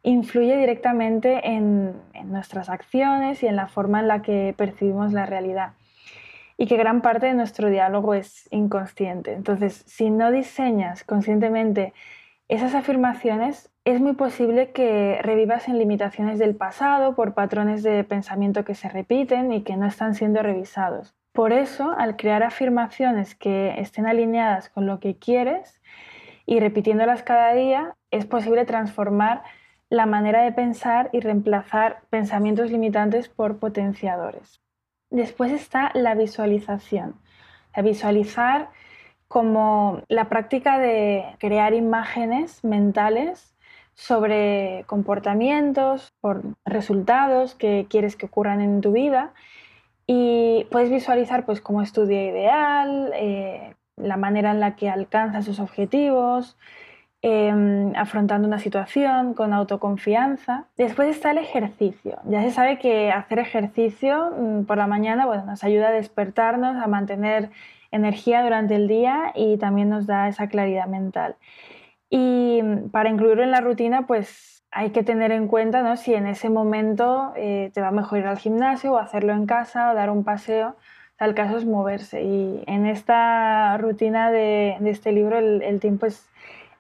influye 0.03 0.57
directamente 0.57 1.47
en 1.49 1.95
nuestras 2.25 2.71
acciones 2.71 3.43
y 3.43 3.47
en 3.47 3.57
la 3.57 3.69
forma 3.69 4.01
en 4.01 4.09
la 4.09 4.23
que 4.23 4.55
percibimos 4.57 5.13
la 5.13 5.27
realidad 5.27 5.73
y 6.57 6.67
que 6.67 6.77
gran 6.77 7.03
parte 7.03 7.27
de 7.27 7.35
nuestro 7.35 7.69
diálogo 7.69 8.15
es 8.15 8.49
inconsciente. 8.51 9.33
Entonces, 9.33 9.85
si 9.87 10.11
no 10.11 10.31
diseñas 10.31 11.05
conscientemente 11.05 11.93
esas 12.49 12.75
afirmaciones, 12.75 13.71
es 13.85 14.01
muy 14.01 14.15
posible 14.15 14.71
que 14.73 15.19
revivas 15.23 15.69
en 15.69 15.79
limitaciones 15.79 16.39
del 16.39 16.55
pasado 16.55 17.15
por 17.15 17.35
patrones 17.35 17.83
de 17.83 18.05
pensamiento 18.05 18.65
que 18.65 18.75
se 18.75 18.89
repiten 18.89 19.53
y 19.53 19.63
que 19.63 19.77
no 19.77 19.87
están 19.87 20.15
siendo 20.15 20.43
revisados. 20.43 21.15
Por 21.35 21.53
eso, 21.53 21.93
al 21.99 22.15
crear 22.15 22.45
afirmaciones 22.45 23.35
que 23.35 23.75
estén 23.81 24.07
alineadas 24.07 24.69
con 24.69 24.87
lo 24.87 25.01
que 25.01 25.17
quieres 25.17 25.83
y 26.47 26.61
repitiéndolas 26.61 27.25
cada 27.25 27.53
día, 27.55 27.97
es 28.13 28.25
posible 28.25 28.65
transformar 28.67 29.43
la 29.91 30.07
manera 30.07 30.43
de 30.43 30.53
pensar 30.53 31.11
y 31.13 31.19
reemplazar 31.19 32.03
pensamientos 32.09 32.71
limitantes 32.71 33.29
por 33.29 33.59
potenciadores. 33.59 34.61
Después 35.11 35.51
está 35.51 35.91
la 35.95 36.15
visualización. 36.15 37.17
La 37.75 37.83
visualizar 37.83 38.71
como 39.27 40.03
la 40.07 40.29
práctica 40.29 40.79
de 40.79 41.35
crear 41.41 41.75
imágenes 41.75 42.63
mentales 42.63 43.57
sobre 43.95 44.85
comportamientos, 44.87 46.13
por 46.21 46.43
resultados 46.65 47.57
que 47.57 47.87
quieres 47.91 48.15
que 48.15 48.27
ocurran 48.27 48.61
en 48.61 48.81
tu 48.81 48.93
vida 48.93 49.33
y 50.07 50.67
puedes 50.71 50.91
visualizar 50.91 51.45
pues 51.47 51.61
como 51.61 51.83
es 51.83 51.93
tu 51.93 52.07
día 52.07 52.25
ideal, 52.25 53.13
eh, 53.15 53.75
la 53.97 54.17
manera 54.17 54.51
en 54.51 54.61
la 54.61 54.77
que 54.77 54.89
alcanzas 54.89 55.45
sus 55.45 55.61
objetivos, 55.61 56.57
Em, 57.27 57.97
afrontando 57.97 58.47
una 58.47 58.59
situación 58.59 59.33
con 59.33 59.55
autoconfianza. 59.55 60.67
Después 60.77 61.09
está 61.09 61.31
el 61.31 61.39
ejercicio. 61.39 62.19
Ya 62.27 62.43
se 62.43 62.51
sabe 62.51 62.79
que 62.79 63.11
hacer 63.11 63.39
ejercicio 63.39 64.31
mm, 64.39 64.65
por 64.65 64.77
la 64.77 64.87
mañana 64.87 65.25
bueno, 65.25 65.47
nos 65.47 65.65
ayuda 65.65 65.89
a 65.89 65.93
despertarnos, 65.93 66.77
a 66.77 66.87
mantener 66.87 67.49
energía 67.91 68.43
durante 68.43 68.75
el 68.75 68.89
día 68.89 69.33
y 69.35 69.57
también 69.57 69.89
nos 69.89 70.07
da 70.07 70.29
esa 70.29 70.49
claridad 70.49 70.87
mental. 70.87 71.37
Y 72.11 72.61
mm, 72.63 72.91
para 72.91 73.09
incluirlo 73.09 73.43
en 73.43 73.53
la 73.53 73.63
rutina, 73.63 74.07
pues 74.07 74.54
hay 74.75 74.91
que 74.91 75.03
tener 75.03 75.33
en 75.33 75.49
cuenta 75.49 75.83
¿no? 75.83 75.97
si 75.97 76.15
en 76.15 76.27
ese 76.27 76.51
momento 76.51 77.33
eh, 77.37 77.71
te 77.73 77.81
va 77.81 77.91
mejor 77.91 78.19
ir 78.19 78.27
al 78.27 78.39
gimnasio 78.39 78.93
o 78.93 78.99
hacerlo 78.99 79.33
en 79.33 79.47
casa 79.47 79.91
o 79.91 79.95
dar 79.95 80.11
un 80.11 80.25
paseo. 80.25 80.77
Tal 81.17 81.35
caso 81.35 81.57
es 81.57 81.65
moverse. 81.65 82.23
Y 82.23 82.65
en 82.67 82.87
esta 82.87 83.79
rutina 83.79 84.31
de, 84.33 84.77
este 84.85 85.13
libro 85.13 85.39
el, 85.39 85.79
tiempo 85.81 86.07
es 86.07 86.29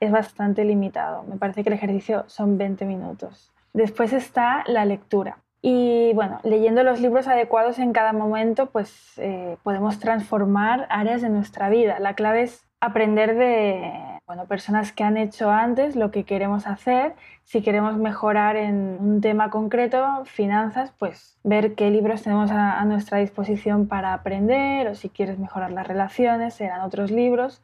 es 0.00 0.10
bastante 0.10 0.64
limitado. 0.64 1.24
Me 1.24 1.36
parece 1.36 1.62
que 1.62 1.70
el 1.70 1.74
ejercicio 1.74 2.24
son 2.26 2.58
20 2.58 2.84
minutos. 2.84 3.52
Después 3.72 4.12
está 4.12 4.64
la 4.66 4.84
lectura. 4.84 5.38
Y 5.62 6.12
bueno, 6.14 6.40
leyendo 6.42 6.82
los 6.82 7.00
libros 7.00 7.26
adecuados 7.26 7.78
en 7.78 7.92
cada 7.92 8.12
momento, 8.12 8.66
pues 8.66 9.14
eh, 9.16 9.56
podemos 9.62 9.98
transformar 9.98 10.86
áreas 10.90 11.22
de 11.22 11.30
nuestra 11.30 11.70
vida. 11.70 11.98
La 12.00 12.14
clave 12.14 12.42
es 12.42 12.66
aprender 12.80 13.34
de, 13.34 14.13
bueno, 14.26 14.46
personas 14.46 14.92
que 14.92 15.04
han 15.04 15.16
hecho 15.16 15.50
antes 15.50 15.96
lo 15.96 16.10
que 16.10 16.24
queremos 16.24 16.66
hacer. 16.66 17.14
Si 17.42 17.62
queremos 17.62 17.96
mejorar 17.96 18.56
en 18.56 18.96
un 18.98 19.20
tema 19.20 19.50
concreto, 19.50 20.24
finanzas, 20.24 20.92
pues 20.98 21.38
ver 21.44 21.74
qué 21.74 21.90
libros 21.90 22.22
tenemos 22.22 22.50
a, 22.50 22.82
nuestra 22.86 23.18
disposición 23.18 23.86
para 23.86 24.14
aprender 24.14 24.88
o 24.88 24.94
si 24.94 25.10
quieres 25.10 25.38
mejorar 25.38 25.72
las 25.72 25.86
relaciones, 25.86 26.54
serán 26.54 26.80
otros 26.80 27.10
libros. 27.10 27.60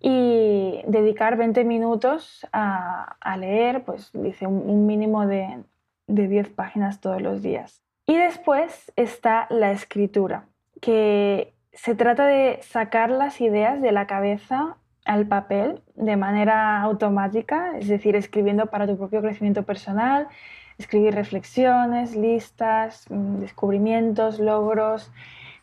Y 0.00 0.80
dedicar 0.86 1.36
20 1.36 1.64
minutos 1.64 2.46
a, 2.52 3.36
leer, 3.36 3.82
pues 3.82 4.10
dice 4.12 4.46
un, 4.46 4.86
mínimo 4.86 5.26
de, 5.26 5.64
de 6.06 6.28
10 6.28 6.50
páginas 6.50 7.00
todos 7.00 7.20
los 7.20 7.42
días. 7.42 7.82
Y 8.06 8.16
después 8.16 8.92
está 8.94 9.48
la 9.50 9.72
escritura, 9.72 10.44
que 10.80 11.52
se 11.72 11.96
trata 11.96 12.26
de 12.26 12.60
sacar 12.62 13.10
las 13.10 13.40
ideas 13.40 13.82
de 13.82 13.90
la 13.90 14.06
cabeza 14.06 14.76
al 15.08 15.26
papel 15.26 15.80
de 15.96 16.16
manera 16.16 16.82
automática, 16.82 17.72
es 17.78 17.88
decir, 17.88 18.14
escribiendo 18.14 18.66
para 18.66 18.86
tu 18.86 18.96
propio 18.98 19.22
crecimiento 19.22 19.62
personal, 19.62 20.28
escribir 20.76 21.14
reflexiones, 21.14 22.14
listas, 22.14 23.06
mm, 23.08 23.38
descubrimientos, 23.40 24.38
logros, 24.38 25.10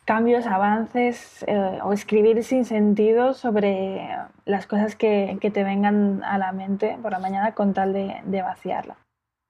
cambios, 0.04 0.46
avances 0.46 1.44
eh, 1.46 1.78
o 1.82 1.92
escribir 1.92 2.42
sin 2.42 2.64
sentido 2.64 3.34
sobre 3.34 4.08
las 4.44 4.66
cosas 4.66 4.96
que, 4.96 5.38
te 5.40 5.64
vengan 5.64 6.22
a 6.24 6.38
la 6.38 6.52
mente 6.52 6.98
por 7.00 7.12
la 7.12 7.20
mañana 7.20 7.52
con 7.52 7.72
tal 7.72 7.92
de 7.92 8.42
vaciarla. 8.42 8.96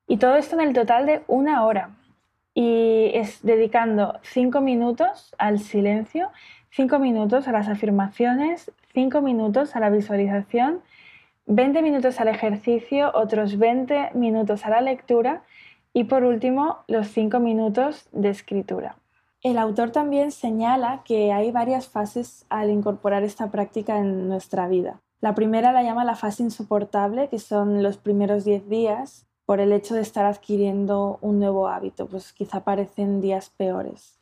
Y 0.06 0.18
todo 0.18 0.36
esto 0.36 0.56
en 0.56 0.68
el 0.68 0.74
total 0.74 1.06
de 1.06 1.22
una 1.26 1.64
hora. 1.64 1.90
Y 2.54 3.10
es 3.14 3.42
dedicando 3.42 4.18
cinco 4.22 4.60
minutos 4.60 5.34
al 5.38 5.58
silencio, 5.58 6.30
cinco 6.70 6.98
minutos 6.98 7.48
a 7.48 7.52
las 7.52 7.68
afirmaciones, 7.68 8.70
5 8.96 9.20
minutos 9.20 9.76
a 9.76 9.80
la 9.80 9.90
visualización, 9.90 10.80
20 11.44 11.82
minutos 11.82 12.18
al 12.18 12.28
ejercicio, 12.28 13.10
otros 13.12 13.58
20 13.58 14.12
minutos 14.14 14.64
a 14.64 14.70
la 14.70 14.80
lectura 14.80 15.42
y 15.92 16.04
por 16.04 16.24
último 16.24 16.78
los 16.88 17.08
5 17.08 17.38
minutos 17.38 18.08
de 18.12 18.30
escritura. 18.30 18.96
El 19.42 19.58
autor 19.58 19.90
también 19.90 20.32
señala 20.32 21.02
que 21.04 21.30
hay 21.30 21.52
varias 21.52 21.88
fases 21.88 22.46
al 22.48 22.70
incorporar 22.70 23.22
esta 23.22 23.50
práctica 23.50 23.98
en 23.98 24.30
nuestra 24.30 24.66
vida. 24.66 25.02
La 25.20 25.34
primera 25.34 25.72
la 25.72 25.82
llama 25.82 26.02
la 26.06 26.16
fase 26.16 26.44
insoportable, 26.44 27.28
que 27.28 27.38
son 27.38 27.82
los 27.82 27.98
primeros 27.98 28.46
10 28.46 28.66
días, 28.70 29.26
por 29.44 29.60
el 29.60 29.74
hecho 29.74 29.94
de 29.94 30.00
estar 30.00 30.24
adquiriendo 30.24 31.18
un 31.20 31.38
nuevo 31.38 31.68
hábito, 31.68 32.06
pues 32.06 32.32
quizá 32.32 32.64
parecen 32.64 33.20
días 33.20 33.50
peores. 33.50 34.15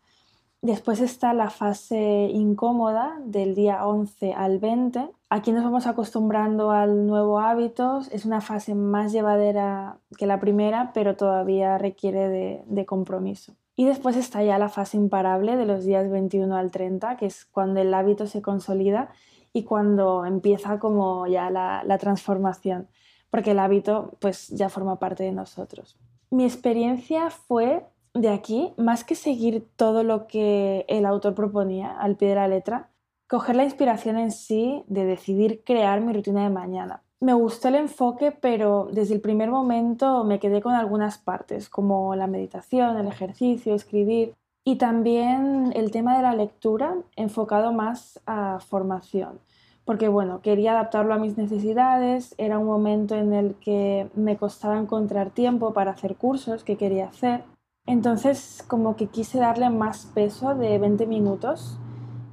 Después 0.64 1.02
está 1.02 1.35
la 1.35 1.50
fase 1.50 2.30
incómoda 2.33 3.21
del 3.23 3.54
día 3.54 3.87
11 3.87 4.33
al 4.33 4.59
20. 4.61 5.11
Aquí 5.28 5.52
nos 5.52 5.62
vamos 5.62 5.87
acostumbrando 5.87 6.71
al 6.71 7.06
nuevo 7.06 7.38
hábito. 7.38 8.00
Es 8.11 8.25
una 8.25 8.40
fase 8.40 8.75
más 8.75 9.12
llevadera 9.12 9.99
que 10.16 10.26
la 10.26 10.40
primera, 10.40 10.92
pero 10.94 11.16
todavía 11.16 11.76
requiere 11.76 12.64
de, 12.66 12.87
compromiso. 12.87 13.52
Y 13.76 13.85
después 13.85 14.16
está 14.16 14.42
ya 14.42 14.59
la 14.59 14.71
fase 14.71 14.97
imparable 14.97 15.59
de 15.59 15.66
los 15.66 15.85
días 15.85 16.11
21 16.11 16.56
al 16.56 16.71
30, 16.71 17.18
que 17.18 17.26
es 17.26 17.44
cuando 17.44 17.83
el 17.83 17.92
hábito 17.92 18.26
se 18.26 18.40
consolida 18.40 19.11
y 19.52 19.64
cuando 19.64 20.25
empieza 20.25 20.78
como 20.78 21.26
ya 21.26 21.50
la, 21.50 21.85
la 21.85 21.99
transformación, 21.99 22.88
porque 23.28 23.50
el 23.50 23.59
hábito 23.59 24.12
pues 24.18 24.49
ya 24.49 24.71
forma 24.71 24.99
parte 24.99 25.25
de 25.25 25.33
nosotros. 25.33 25.99
Mi 26.30 26.47
experiencia 26.47 27.28
fue 27.28 27.85
de 28.14 28.28
aquí, 28.28 28.73
más 28.76 29.04
que 29.04 29.16
seguir 29.16 29.66
todo 29.76 30.04
lo 30.04 30.26
que 30.26 30.85
el 30.88 31.04
autor 31.04 31.35
proponía 31.35 31.90
al 31.90 32.16
pie 32.16 32.28
de 32.28 32.35
la 32.37 32.49
letra, 32.49 32.90
coger 33.28 33.56
la 33.56 33.64
inspiración 33.64 34.16
en 34.16 34.30
sí 34.30 34.85
de 34.87 35.04
decidir 35.04 35.62
crear 35.64 36.00
mi 36.00 36.12
rutina 36.12 36.44
de 36.44 36.50
mañana. 36.50 37.02
Me 37.21 37.35
gustó 37.35 37.68
el 37.68 37.75
enfoque, 37.75 38.33
pero 38.33 38.88
desde 38.92 39.14
el 39.14 39.21
primer 39.21 39.50
momento 39.50 40.25
me 40.25 40.38
quedé 40.38 40.61
con 40.62 40.75
algunas 40.75 41.18
partes, 41.18 41.68
como 41.68 42.14
la 42.14 42.26
meditación, 42.26 42.97
el 42.97 43.09
ejercicio, 43.09 43.75
escribir, 43.75 44.35
y 44.64 44.76
también 44.76 45.73
el 45.75 45.90
tema 45.90 46.16
de 46.16 46.23
la 46.23 46.35
lectura 46.35 46.97
enfocado 47.16 47.73
más 47.73 48.21
a 48.26 48.61
formación, 48.61 49.40
porque 49.85 50.09
bueno, 50.09 50.40
quería 50.40 50.73
adaptarlo 50.73 51.12
a 51.14 51.18
mis 51.18 51.37
necesidades, 51.37 52.35
era 52.38 52.59
un 52.59 52.66
momento 52.66 53.14
en 53.14 53.35
el 53.35 53.54
que 53.56 54.09
me 54.14 54.37
costaba 54.37 54.78
encontrar 54.78 55.30
tiempo 55.30 55.75
para 55.75 55.90
hacer 55.90 56.16
cursos 56.16 56.64
que 56.64 56.76
quería 56.76 57.09
hacer 57.09 57.44
entonces 57.86 58.64
como 58.66 58.96
que 58.96 59.06
quise 59.08 59.38
darle 59.38 59.70
más 59.70 60.06
peso 60.14 60.54
de 60.54 60.78
20 60.78 61.06
minutos 61.06 61.78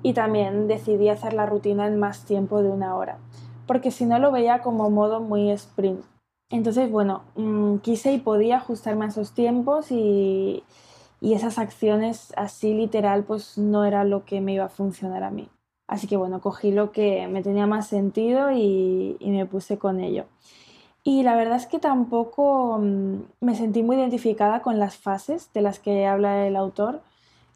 y 0.04 0.14
también 0.14 0.68
decidí 0.68 1.10
hacer 1.10 1.34
la 1.34 1.46
rutina 1.46 1.88
en 1.88 2.00
más 2.00 2.26
tiempo 2.26 2.62
de 2.62 2.70
una 2.70 2.96
hora, 2.96 3.20
porque 3.68 3.92
si 3.92 4.06
no 4.06 4.20
lo 4.20 4.32
veía 4.32 4.62
como 4.62 4.90
modo 4.90 5.20
muy 5.20 5.52
sprint. 5.52 6.02
Entonces, 6.50 6.92
bueno, 6.92 7.24
mm, 7.36 7.78
quise 7.78 8.12
y 8.14 8.20
podía 8.20 8.58
ajustarme 8.58 9.06
a 9.06 9.10
esos 9.10 9.34
tiempos 9.34 9.92
y, 9.92 10.64
esas 11.22 11.60
acciones 11.60 12.34
así 12.36 12.74
literal 12.74 13.24
pues 13.24 13.58
no 13.58 13.86
era 13.86 14.04
lo 14.04 14.26
que 14.26 14.42
me 14.42 14.54
iba 14.56 14.66
a 14.66 14.70
funcionar 14.70 15.24
a 15.24 15.30
mí. 15.30 15.50
Así 15.88 16.08
que 16.08 16.18
bueno, 16.18 16.42
cogí 16.42 16.72
lo 16.72 16.92
que 16.92 17.28
me 17.28 17.44
tenía 17.44 17.68
más 17.68 17.88
sentido 17.88 18.52
y 18.52 19.18
me 19.22 19.46
puse 19.46 19.78
con 19.78 20.00
ello. 20.00 20.26
Y 21.04 21.24
la 21.24 21.36
verdad 21.36 21.58
es 21.58 21.66
que 21.66 21.80
tampoco 21.80 22.78
mm, 22.80 23.16
me 23.42 23.56
sentí 23.56 23.84
muy 23.84 23.96
identificada 23.96 24.62
con 24.62 24.80
las 24.80 24.98
fases 24.98 25.52
de 25.54 25.62
las 25.62 25.80
que 25.80 26.06
habla 26.06 26.46
el 26.48 26.56
autor, 26.56 27.02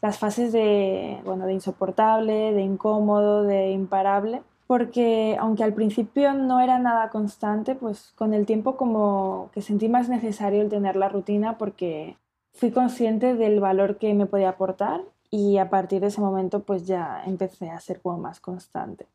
las 0.02 0.18
fases 0.18 0.52
de, 0.52 1.20
bueno, 1.24 1.46
de 1.46 1.54
insoportable, 1.54 2.52
de 2.52 2.62
incómodo, 2.62 3.44
de 3.44 3.70
imparable, 3.70 4.42
porque 4.66 5.36
aunque 5.38 5.64
al 5.64 5.74
principio 5.74 6.34
no 6.34 6.60
era 6.60 6.78
nada 6.78 7.10
constante, 7.10 7.76
pues 7.76 8.12
con 8.16 8.34
el 8.34 8.46
tiempo 8.46 8.76
como 8.76 9.50
que 9.52 9.62
sentí 9.62 9.88
más 9.88 10.08
necesario 10.08 10.60
el 10.60 10.68
tener 10.68 10.96
la 10.96 11.08
rutina 11.08 11.56
porque 11.56 12.16
fui 12.52 12.72
consciente 12.72 13.34
del 13.34 13.60
valor 13.60 13.98
que 13.98 14.12
me 14.14 14.26
podía 14.26 14.50
aportar 14.50 15.02
y 15.30 15.58
a 15.58 15.70
partir 15.70 16.00
de 16.00 16.08
ese 16.08 16.20
momento 16.20 16.60
pues 16.60 16.86
ya 16.86 17.22
empecé 17.26 17.70
a 17.70 17.80
ser 17.80 18.00
como 18.00 18.18
más 18.18 18.40
constante. 18.40 19.06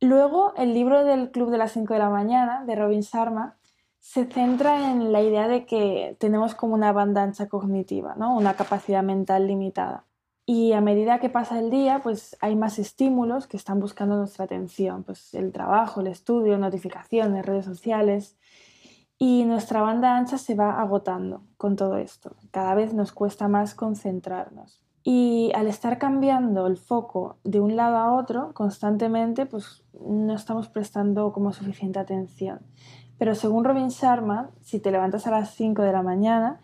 Luego, 0.00 0.52
el 0.56 0.74
libro 0.74 1.04
del 1.04 1.30
Club 1.30 1.50
de 1.50 1.58
las 1.58 1.72
5 1.72 1.94
de 1.94 2.00
la 2.00 2.10
mañana 2.10 2.64
de 2.64 2.74
Robin 2.74 3.00
Sharma 3.00 3.56
se 4.02 4.24
centra 4.24 4.90
en 4.90 5.12
la 5.12 5.22
idea 5.22 5.46
de 5.46 5.64
que 5.64 6.16
tenemos 6.18 6.56
como 6.56 6.74
una 6.74 6.92
banda 6.92 7.22
ancha 7.22 7.48
cognitiva, 7.48 8.16
¿no? 8.16 8.36
una 8.36 8.54
capacidad 8.54 9.02
mental 9.02 9.46
limitada. 9.46 10.06
Y 10.44 10.72
a 10.72 10.80
medida 10.80 11.20
que 11.20 11.30
pasa 11.30 11.60
el 11.60 11.70
día, 11.70 12.00
pues 12.02 12.36
hay 12.40 12.56
más 12.56 12.80
estímulos 12.80 13.46
que 13.46 13.56
están 13.56 13.78
buscando 13.78 14.16
nuestra 14.16 14.46
atención, 14.46 15.04
pues 15.04 15.32
el 15.34 15.52
trabajo, 15.52 16.00
el 16.00 16.08
estudio, 16.08 16.58
notificaciones, 16.58 17.46
redes 17.46 17.64
sociales. 17.64 18.36
Y 19.18 19.44
nuestra 19.44 19.82
banda 19.82 20.16
ancha 20.16 20.36
se 20.36 20.56
va 20.56 20.80
agotando 20.80 21.44
con 21.56 21.76
todo 21.76 21.96
esto. 21.96 22.34
Cada 22.50 22.74
vez 22.74 22.92
nos 22.94 23.12
cuesta 23.12 23.46
más 23.46 23.76
concentrarnos. 23.76 24.82
Y 25.04 25.52
al 25.54 25.68
estar 25.68 25.98
cambiando 25.98 26.66
el 26.66 26.76
foco 26.76 27.38
de 27.44 27.60
un 27.60 27.76
lado 27.76 27.98
a 27.98 28.16
otro 28.16 28.52
constantemente, 28.52 29.46
pues 29.46 29.84
no 29.92 30.34
estamos 30.34 30.68
prestando 30.68 31.32
como 31.32 31.52
suficiente 31.52 32.00
atención. 32.00 32.62
Pero 33.22 33.36
según 33.36 33.62
Robin 33.62 33.86
Sharma, 33.86 34.50
si 34.62 34.80
te 34.80 34.90
levantas 34.90 35.28
a 35.28 35.30
las 35.30 35.54
5 35.54 35.82
de 35.82 35.92
la 35.92 36.02
mañana, 36.02 36.58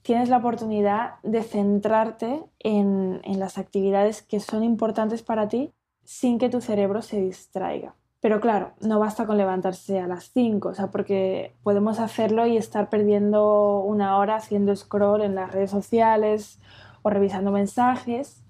tienes 0.00 0.30
la 0.30 0.38
oportunidad 0.38 1.16
de 1.22 1.42
centrarte 1.42 2.44
en, 2.60 3.20
las 3.38 3.58
actividades 3.58 4.22
que 4.22 4.40
son 4.40 4.64
importantes 4.64 5.22
para 5.22 5.48
ti 5.48 5.70
sin 6.04 6.38
que 6.38 6.48
tu 6.48 6.62
cerebro 6.62 7.02
se 7.02 7.20
distraiga. 7.20 7.94
Pero 8.20 8.40
claro, 8.40 8.72
no 8.80 8.98
basta 8.98 9.26
con 9.26 9.36
levantarse 9.36 10.00
a 10.00 10.06
las 10.06 10.30
5, 10.32 10.70
o 10.70 10.74
sea, 10.74 10.86
porque 10.90 11.54
podemos 11.62 12.00
hacerlo 12.00 12.46
y 12.46 12.56
estar 12.56 12.88
perdiendo 12.88 13.80
una 13.80 14.16
hora 14.16 14.36
haciendo 14.36 14.74
scroll 14.74 15.20
en 15.20 15.34
las 15.34 15.52
redes 15.52 15.70
sociales 15.70 16.58
o 17.02 17.10
revisando 17.10 17.50
mensajes 17.52 18.42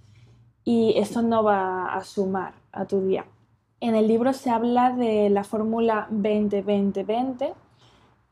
y 0.63 0.95
esto 0.97 1.23
no 1.23 1.43
va 1.43 1.93
a 1.93 2.05
sumar 2.05 2.53
a 2.71 2.85
tu 2.85 3.01
día. 3.01 3.25
En 3.81 3.95
el 3.95 4.09
libro 4.09 4.33
se 4.33 4.51
habla 4.51 4.91
de 4.91 5.31
la 5.31 5.45
fórmula 5.45 6.09
20-20-20, 6.11 7.55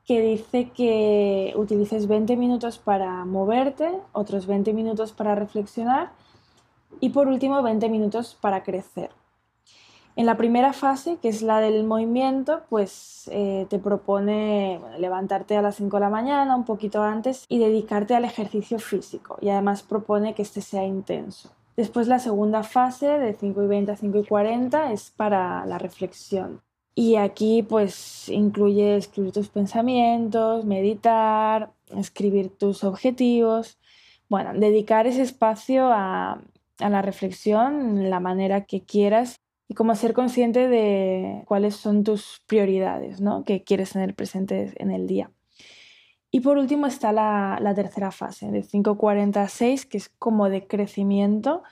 que 0.04 0.20
dice 0.20 0.70
que 0.70 1.52
utilices 1.56 2.08
20 2.08 2.36
minutos 2.36 2.78
para 2.78 3.24
moverte, 3.24 3.90
otros 4.12 4.46
20 4.46 4.72
minutos 4.72 5.12
para 5.12 5.36
reflexionar 5.36 6.10
y 7.00 7.10
por 7.10 7.28
último 7.28 7.62
20 7.62 7.88
minutos 7.88 8.36
para 8.40 8.64
crecer. 8.64 9.10
En 10.16 10.26
la 10.26 10.36
primera 10.36 10.72
fase, 10.72 11.18
que 11.20 11.28
es 11.28 11.42
la 11.42 11.60
del 11.60 11.84
movimiento, 11.84 12.62
pues 12.70 13.28
eh, 13.30 13.66
te 13.68 13.78
propone 13.78 14.80
levantarte 14.98 15.56
a 15.56 15.62
las 15.62 15.76
5 15.76 15.96
de 15.96 16.00
la 16.00 16.08
mañana, 16.08 16.56
un 16.56 16.64
poquito 16.64 17.02
antes, 17.02 17.44
y 17.48 17.58
dedicarte 17.58 18.14
al 18.14 18.24
ejercicio 18.24 18.78
físico. 18.78 19.36
Y 19.42 19.50
además 19.50 19.82
propone 19.82 20.34
que 20.34 20.40
este 20.40 20.62
sea 20.62 20.84
intenso. 20.84 21.50
Después 21.76 22.08
la 22.08 22.18
segunda 22.18 22.62
fase 22.62 23.06
de 23.06 23.34
5 23.34 23.62
y 23.62 23.66
20 23.66 23.92
a 23.92 23.96
5 23.96 24.18
y 24.18 24.24
40 24.24 24.92
es 24.92 25.10
para 25.10 25.66
la 25.66 25.78
reflexión. 25.78 26.62
Y 26.94 27.16
aquí 27.16 27.62
pues 27.62 28.30
incluye 28.30 28.96
escribir 28.96 29.32
tus 29.32 29.50
pensamientos, 29.50 30.64
meditar, 30.64 31.70
escribir 31.94 32.48
tus 32.48 32.84
objetivos. 32.84 33.78
Bueno, 34.30 34.54
dedicar 34.54 35.06
ese 35.06 35.20
espacio 35.20 35.90
a, 35.92 36.40
la 36.78 37.02
reflexión, 37.02 38.08
la 38.08 38.20
manera 38.20 38.64
que 38.64 38.82
quieras 38.82 39.40
y 39.68 39.74
como 39.74 39.94
ser 39.94 40.14
consciente 40.14 40.68
de 40.68 41.42
cuáles 41.46 41.76
son 41.76 42.04
tus 42.04 42.42
prioridades, 42.46 43.20
¿no? 43.20 43.44
Que 43.44 43.62
quieres 43.64 43.92
tener 43.92 44.14
presentes 44.14 44.72
en 44.76 44.90
el 44.90 45.06
día. 45.06 45.30
Y 46.36 46.40
por 46.40 46.58
último 46.58 46.86
está 46.86 47.12
la, 47.12 47.72
tercera 47.74 48.10
fase, 48.10 48.50
de 48.50 48.62
5.46, 48.62 49.88
que 49.88 49.96
es 49.96 50.10
como 50.10 50.50
de 50.50 50.66
crecimiento. 50.66 51.62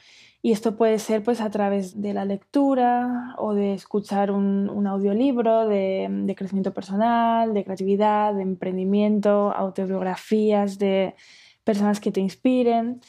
Y 0.40 0.52
esto 0.52 0.74
puede 0.74 0.98
ser 1.00 1.22
pues 1.22 1.42
a 1.42 1.50
través 1.50 2.00
de 2.00 2.14
la 2.14 2.24
lectura 2.24 3.34
o 3.36 3.52
de 3.52 3.74
escuchar 3.74 4.30
un, 4.30 4.86
audiolibro 4.86 5.68
de, 5.68 6.08
de, 6.10 6.34
crecimiento 6.34 6.72
personal, 6.72 7.52
de 7.52 7.62
creatividad, 7.62 8.32
de 8.32 8.40
emprendimiento, 8.40 9.52
autobiografías 9.52 10.78
de 10.78 11.14
personas 11.62 12.00
que 12.00 12.10
te 12.10 12.20
inspiren. 12.20 13.02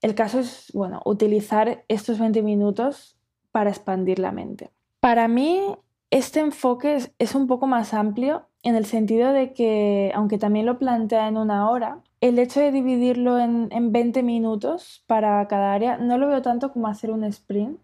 El 0.00 0.14
caso 0.14 0.40
es, 0.40 0.70
bueno, 0.72 1.02
utilizar 1.04 1.84
estos 1.88 2.18
20 2.18 2.40
minutos 2.42 3.18
para 3.52 3.68
expandir 3.68 4.20
la 4.20 4.32
mente. 4.32 4.70
Para 5.00 5.28
mí, 5.28 5.76
este 6.10 6.40
enfoque 6.40 6.98
es, 7.18 7.34
un 7.34 7.46
poco 7.46 7.66
más 7.66 7.92
amplio 7.92 8.48
en 8.64 8.76
el 8.76 8.86
sentido 8.86 9.32
de 9.32 9.52
que, 9.52 10.10
aunque 10.14 10.38
también 10.38 10.66
lo 10.66 10.78
plantea 10.78 11.28
en 11.28 11.36
una 11.36 11.70
hora, 11.70 11.98
el 12.20 12.38
hecho 12.38 12.60
de 12.60 12.72
dividirlo 12.72 13.38
en, 13.38 13.68
20 13.92 14.22
minutos 14.22 15.04
para 15.06 15.46
cada 15.46 15.74
área 15.74 15.98
no 15.98 16.16
lo 16.16 16.26
veo 16.26 16.40
tanto 16.40 16.72
como 16.72 16.88
hacer 16.88 17.10
un 17.10 17.24
sprint, 17.24 17.78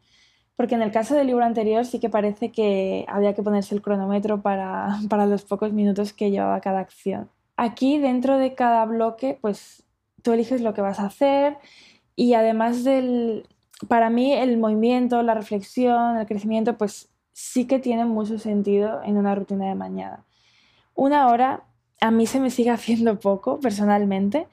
porque 0.56 0.74
en 0.74 0.82
el 0.82 0.90
caso 0.90 1.14
del 1.14 1.26
libro 1.26 1.44
anterior 1.44 1.84
sí 1.84 2.00
que 2.00 2.08
parece 2.08 2.50
que 2.50 3.04
había 3.08 3.34
que 3.34 3.42
ponerse 3.42 3.74
el 3.74 3.82
cronómetro 3.82 4.40
para, 4.40 4.98
para 5.10 5.26
los 5.26 5.44
pocos 5.44 5.72
minutos 5.72 6.14
que 6.14 6.30
llevaba 6.30 6.60
cada 6.60 6.80
acción. 6.80 7.28
Aquí, 7.56 7.98
dentro 7.98 8.38
de 8.38 8.54
cada 8.54 8.86
bloque, 8.86 9.38
pues 9.40 9.84
tú 10.22 10.32
eliges 10.32 10.62
lo 10.62 10.72
que 10.72 10.80
vas 10.80 10.98
a 10.98 11.06
hacer 11.06 11.58
y 12.16 12.32
además 12.32 12.84
del, 12.84 13.46
para 13.86 14.08
mí 14.08 14.32
el 14.32 14.56
movimiento, 14.56 15.22
la 15.22 15.34
reflexión, 15.34 16.16
el 16.16 16.26
crecimiento, 16.26 16.78
pues 16.78 17.10
sí 17.32 17.66
que 17.66 17.78
tienen 17.78 18.08
mucho 18.08 18.38
sentido 18.38 19.02
en 19.04 19.18
una 19.18 19.34
rutina 19.34 19.68
de 19.68 19.74
mañana. 19.74 20.24
Una 20.94 21.28
hora 21.28 21.64
a 22.00 22.10
mí 22.10 22.26
se 22.26 22.40
me 22.40 22.50
sigue 22.50 22.70
haciendo 22.78 23.18
poco 23.20 23.60
personalmente, 23.60 24.48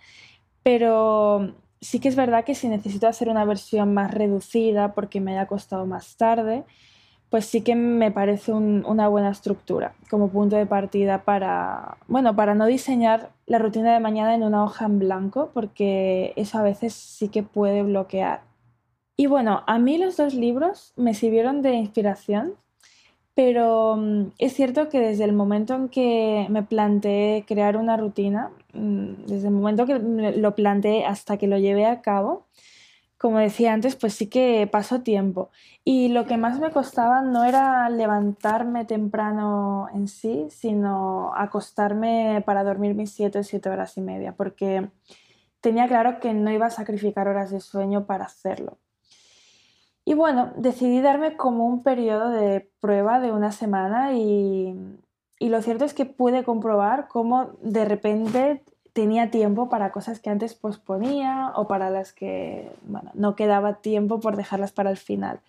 pero 0.63 1.53
sí 1.81 1.99
que 1.99 2.09
es 2.09 2.15
verdad 2.15 2.43
que 2.43 2.55
si 2.55 2.67
necesito 2.67 3.07
hacer 3.07 3.29
una 3.29 3.45
versión 3.45 3.93
más 3.93 4.13
reducida 4.13 4.93
porque 4.93 5.21
me 5.21 5.33
haya 5.33 5.47
costado 5.47 5.85
más 5.85 6.17
tarde, 6.17 6.63
pues 7.29 7.45
sí 7.45 7.61
que 7.61 7.75
me 7.75 8.11
parece 8.11 8.53
una 8.53 9.07
buena 9.09 9.31
estructura 9.31 9.93
como 10.09 10.29
punto 10.29 10.55
de 10.55 10.65
partida 10.65 11.23
para, 11.23 11.97
bueno, 12.07 12.35
para 12.35 12.55
no 12.55 12.65
diseñar 12.65 13.31
la 13.45 13.59
rutina 13.59 13.93
de 13.93 13.99
mañana 13.99 14.33
en 14.33 14.43
una 14.43 14.63
hoja 14.63 14.85
en 14.85 14.99
blanco, 14.99 15.51
porque 15.53 16.33
eso 16.37 16.57
a 16.57 16.61
veces 16.61 16.93
sí 16.93 17.27
que 17.27 17.43
puede 17.43 17.83
bloquear. 17.83 18.41
Y 19.17 19.27
bueno, 19.27 19.63
a 19.67 19.77
mí 19.79 19.97
los 19.97 20.15
dos 20.15 20.33
libros 20.35 20.93
me 20.95 21.13
sirvieron 21.13 21.61
de 21.61 21.73
inspiración, 21.73 22.53
pero 23.37 23.97
mm, 23.97 24.31
es 24.39 24.53
cierto 24.53 24.89
que 24.89 24.99
desde 24.99 25.23
el 25.23 25.31
momento 25.31 25.75
en 25.75 25.89
que 25.89 26.47
me 26.49 26.63
planteé 26.63 27.45
crear 27.47 27.77
una 27.77 27.95
rutina, 27.95 28.49
mm, 28.73 29.27
desde 29.27 29.49
el 29.49 29.53
momento 29.53 29.85
que 29.85 29.99
lo 29.99 30.55
planteé 30.55 31.05
hasta 31.05 31.37
que 31.37 31.45
lo 31.45 31.59
llevé 31.59 31.85
a 31.85 32.01
cabo, 32.01 32.47
como 33.19 33.37
decía 33.39 33.73
antes, 33.73 33.95
pues 33.95 34.15
sí 34.15 34.27
que 34.27 34.67
pasó 34.71 35.01
tiempo. 35.01 35.51
Y 35.83 36.09
lo 36.09 36.25
que 36.25 36.37
más 36.37 36.59
me 36.59 36.71
costaba 36.71 37.21
no 37.21 37.43
era 37.45 37.89
levantarme 37.91 38.85
temprano 38.85 39.87
en 39.93 40.07
sí, 40.07 40.47
sino 40.49 41.31
acostarme 41.35 42.43
para 42.45 42.63
dormir 42.63 42.95
mis 42.95 43.11
siete 43.11 43.39
o 43.39 43.43
siete 43.43 43.69
horas 43.69 43.97
y 43.97 44.01
media, 44.01 44.33
porque 44.35 44.89
tenía 45.61 45.87
claro 45.87 46.19
que 46.19 46.33
no 46.33 46.51
iba 46.51 46.67
a 46.67 46.71
sacrificar 46.71 47.27
horas 47.27 47.51
de 47.51 47.59
sueño 47.61 48.07
para 48.07 48.25
hacerlo. 48.25 48.79
Y 50.07 50.13
bueno, 50.13 50.53
decidí 50.55 51.01
darme 51.01 51.35
como 51.35 51.65
un 51.67 51.83
periodo 51.83 52.29
de 52.29 52.71
prueba 52.79 53.19
de 53.19 53.33
una 53.33 53.51
semana 53.51 54.13
y, 54.13 54.73
lo 55.41 55.61
cierto 55.61 55.83
es 55.83 55.93
que 55.93 56.05
pude 56.05 56.45
comprobar 56.45 57.09
cómo 57.09 57.49
de 57.61 57.83
repente 57.83 58.63
tenía 58.93 59.31
tiempo 59.31 59.67
para 59.67 59.91
cosas 59.91 60.21
que 60.21 60.29
antes 60.29 60.55
posponía 60.55 61.51
o 61.57 61.67
para 61.67 61.89
las 61.89 62.13
que 62.13 62.71
no 63.15 63.35
quedaba 63.35 63.81
tiempo 63.81 64.21
por 64.21 64.37
dejarlas 64.37 64.71
para 64.71 64.91
el 64.91 64.97
final. 64.97 65.41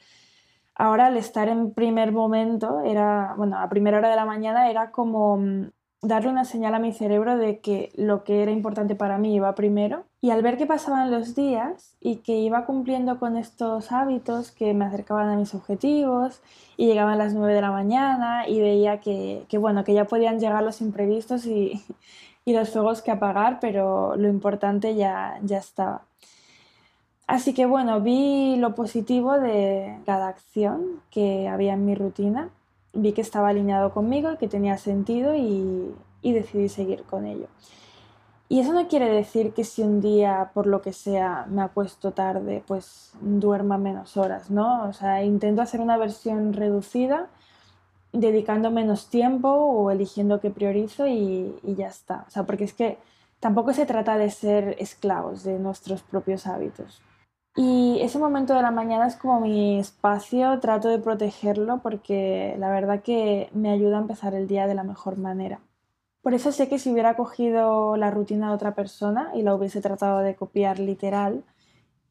Ahora 0.75 1.07
al 1.07 1.17
estar 1.17 1.47
en 1.49 1.73
primer 1.73 2.11
momento, 2.11 2.81
era, 2.81 3.35
bueno, 3.37 3.61
a 3.61 3.69
primera 3.69 3.99
hora 3.99 4.11
de 4.11 4.17
la 4.17 4.25
mañana 4.25 4.69
era 4.69 4.91
como 4.91 5.37
mm, 5.37 5.71
darle 6.01 6.31
una 6.31 6.45
señal 6.45 6.75
a 6.75 6.79
mi 6.79 6.93
cerebro 6.93 7.37
de 7.37 7.59
que 7.59 7.91
lo 7.97 8.23
que 8.23 8.43
era 8.43 8.53
importante 8.53 8.95
para 8.95 9.19
mí 9.19 9.35
iba 9.35 9.55
primero. 9.55 10.05
Y 10.21 10.31
al 10.31 10.43
ver 10.43 10.57
que 10.57 10.67
pasaban 10.67 11.11
los 11.11 11.35
días 11.35 11.97
y 12.01 12.17
que 12.17 12.37
iba 12.37 12.67
cumpliendo 12.67 13.19
con 13.19 13.37
estos 13.37 13.93
hábitos 13.93 14.51
que 14.51 14.75
me 14.75 14.85
acercaban 14.85 15.29
a 15.29 15.37
mis 15.37 15.55
objetivos 15.55 16.41
y 16.77 16.87
llegaban 16.87 17.19
las 17.19 17.35
9 17.35 17.53
de 17.55 17.61
la 17.61 17.71
mañana 17.71 18.49
y 18.49 18.61
veía 18.61 19.01
que, 19.01 19.47
bueno, 19.59 19.85
que 19.85 19.95
ya 19.95 20.05
podían 20.07 20.39
llegar 20.39 20.63
los 20.63 20.81
imprevistos 20.81 21.47
y, 21.47 21.85
y, 22.45 22.53
los 22.53 22.71
fuegos 22.71 23.03
que 23.03 23.11
apagar, 23.11 23.59
pero 23.61 24.17
lo 24.17 24.29
importante 24.29 24.95
ya, 24.95 25.39
ya 25.43 25.59
estaba. 25.59 26.03
Así 27.27 27.53
que 27.55 27.67
bueno, 27.67 28.01
vi 28.01 28.57
lo 28.57 28.75
positivo 28.75 29.39
de 29.39 29.99
cada 30.07 30.29
acción 30.29 31.03
que 31.11 31.47
había 31.49 31.75
en 31.75 31.85
mi 31.85 31.95
rutina 31.95 32.49
vi 32.93 33.13
que 33.13 33.21
estaba 33.21 33.49
alineado 33.49 33.93
conmigo 33.93 34.33
y 34.33 34.37
que 34.37 34.49
tenía 34.49 34.79
sentido 34.79 35.35
y, 35.35 35.95
decidí 36.23 36.69
seguir 36.69 37.05
con 37.05 37.27
ello. 37.27 37.47
Y 38.51 38.61
eso 38.61 38.73
no 38.73 38.89
quiere 38.89 39.11
decir 39.11 39.53
que 39.53 39.65
si 39.65 39.83
un 39.83 40.01
día, 40.01 40.51
por 40.55 40.67
lo 40.67 40.81
que 40.83 40.93
sea, 40.93 41.47
me 41.49 41.63
acuesto 41.63 42.13
tarde, 42.13 42.63
pues 42.67 43.13
duerma 43.21 43.79
menos 43.79 44.17
horas, 44.17 44.51
¿no? 44.51 44.89
O 44.89 44.93
sea, 44.93 45.23
intento 45.25 45.63
hacer 45.63 45.81
una 45.81 45.97
versión 45.99 46.53
reducida, 46.55 47.29
dedicando 48.13 48.71
menos 48.71 49.09
tiempo 49.11 49.49
o 49.51 49.91
eligiendo 49.91 50.41
qué 50.41 50.51
priorizo 50.51 51.07
y, 51.07 51.55
y, 51.63 51.75
ya 51.75 51.89
está. 51.89 52.25
O 52.27 52.31
sea, 52.31 52.45
porque 52.45 52.65
es 52.65 52.73
que 52.73 52.99
tampoco 53.41 53.73
se 53.75 53.87
trata 53.87 54.17
de 54.17 54.31
ser 54.31 54.77
esclavos 54.79 55.45
de 55.45 55.59
nuestros 55.59 56.03
propios 56.03 56.47
hábitos. 56.47 57.03
Y 57.61 57.99
ese 58.03 58.21
momento 58.21 58.55
de 58.55 58.63
la 58.63 58.71
mañana 58.71 59.09
es 59.09 59.17
como 59.17 59.41
mi 59.41 59.81
espacio, 59.81 60.61
trato 60.61 60.87
de 60.87 61.01
protegerlo 61.01 61.81
porque 61.83 62.55
la 62.57 62.71
verdad 62.71 63.03
que 63.03 63.51
me 63.53 63.71
ayuda 63.71 63.99
a 63.99 64.01
empezar 64.01 64.33
el 64.35 64.47
día 64.47 64.69
de 64.69 64.77
la 64.77 64.85
mejor 64.85 65.19
manera. 65.19 65.59
Por 66.23 66.35
eso 66.35 66.53
sé 66.53 66.69
que 66.69 66.79
si 66.79 66.93
hubiera 66.93 67.17
cogido 67.17 67.97
la 67.97 68.13
rutina 68.13 68.51
de 68.51 68.55
otra 68.55 68.77
persona 68.77 69.33
y 69.35 69.43
la 69.43 69.57
hubiese 69.57 69.81
tratado 69.81 70.21
de 70.21 70.37
copiar 70.37 70.79
literal, 70.79 71.43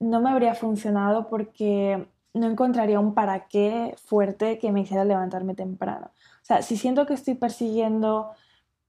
no 0.01 0.19
me 0.19 0.31
habría 0.31 0.53
funcionado 0.53 1.29
porque 1.29 2.09
no 2.33 2.47
encontraría 2.47 2.99
un 2.99 3.13
para 3.13 3.47
qué 3.47 3.95
fuerte 4.03 4.59
que 4.59 4.73
me 4.73 4.81
hiciera 4.81 5.05
levantarme 5.05 5.55
temprano. 5.55 6.07
O 6.41 6.45
sea, 6.45 6.61
si 6.61 6.75
siento 6.75 7.05
que 7.05 7.13
estoy 7.13 7.35
persiguiendo 7.35 8.31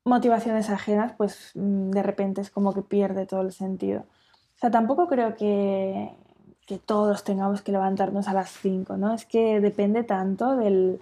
motivaciones 0.04 0.70
ajenas, 0.70 1.12
pues 1.16 1.52
mm, 1.54 1.90
de 1.90 2.02
repente 2.02 2.40
es 2.40 2.50
como 2.50 2.74
que 2.74 2.82
pierde 2.82 3.26
todo 3.26 3.42
el 3.42 3.52
sentido. 3.52 4.00
O 4.56 4.60
sea, 4.60 4.72
tampoco 4.72 5.06
creo 5.06 5.36
que, 5.36 6.16
que 6.68 6.78
todos 6.78 7.24
tengamos 7.24 7.62
que 7.62 7.72
levantarnos 7.72 8.28
a 8.28 8.34
las 8.34 8.50
5, 8.50 8.98
¿no? 8.98 9.14
Es 9.14 9.24
que 9.24 9.58
depende 9.58 10.04
tanto 10.04 10.54
del, 10.54 11.00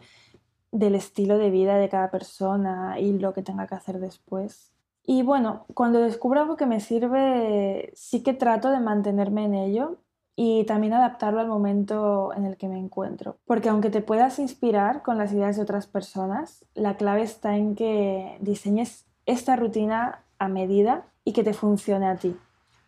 del 0.71 0.95
estilo 0.95 1.39
de 1.39 1.51
vida 1.51 1.77
de 1.77 1.89
cada 1.89 2.09
persona 2.13 3.01
y 3.01 3.19
lo 3.19 3.35
que 3.35 3.43
tenga 3.43 3.67
que 3.67 3.75
hacer 3.75 3.99
después. 3.99 4.71
Y 5.05 5.25
bueno, 5.25 5.67
cuando 5.75 6.01
descubro 6.01 6.41
algo 6.41 6.57
que 6.57 6.67
me 6.67 6.79
sirve, 6.79 7.91
sí 7.97 8.23
que 8.23 8.33
trato 8.33 8.71
de 8.71 8.79
mantenerme 8.79 9.45
en 9.45 9.55
ello 9.55 9.99
y 10.37 10.65
también 10.67 10.93
adaptarlo 10.93 11.41
al 11.41 11.49
momento 11.49 12.33
en 12.37 12.45
el 12.45 12.57
que 12.57 12.69
me 12.69 12.79
encuentro. 12.79 13.39
Porque 13.45 13.69
aunque 13.69 13.91
te 13.91 14.03
puedas 14.03 14.39
inspirar 14.39 15.03
con 15.03 15.19
las 15.19 15.33
ideas 15.33 15.57
de 15.57 15.63
otras 15.63 15.89
personas, 15.89 16.65
la 16.75 16.97
clave 16.97 17.23
está 17.23 17.57
en 17.57 17.75
que 17.75 18.39
diseñes 18.41 19.05
esta 19.25 19.57
rutina 19.57 20.23
a 20.39 20.47
medida 20.47 21.07
y 21.25 21.33
que 21.33 21.43
te 21.43 21.55
funcione 21.55 22.07
a 22.07 22.17
ti. 22.17 22.37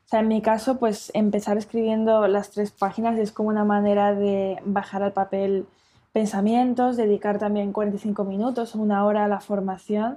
Sea, 0.09 0.21
en 0.21 0.29
mi 0.29 0.41
caso, 0.41 0.79
pues 0.79 1.11
empezar 1.13 1.59
escribiendo 1.59 2.27
las 2.29 2.51
tres 2.51 2.71
páginas 2.71 3.19
es 3.19 3.31
como 3.31 3.51
una 3.51 3.67
manera 3.67 4.15
de 4.15 4.57
bajar 4.65 5.03
al 5.03 5.13
papel 5.13 5.67
pensamientos, 6.15 6.97
dedicar 6.97 7.39
también 7.39 7.75
45 7.75 8.25
minutos 8.25 8.75
o 8.75 8.79
una 8.79 9.05
hora 9.05 9.27
a 9.27 9.29
la 9.29 9.41
formación. 9.41 10.17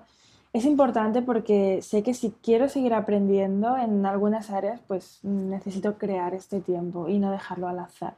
Es 0.53 0.63
importante 0.63 1.21
porque 1.21 1.81
sé 1.81 2.03
que 2.03 2.13
si 2.13 2.31
quiero 2.41 2.69
seguir 2.69 2.93
aprendiendo 2.93 3.75
en 3.75 4.05
algunas 4.05 4.49
áreas, 4.49 4.79
pues 4.87 5.19
necesito 5.23 5.97
crear 5.97 6.33
este 6.33 6.61
tiempo 6.61 7.09
y 7.09 7.19
no 7.19 7.29
dejarlo 7.29 7.67
al 7.67 7.79
azar. 7.79 8.15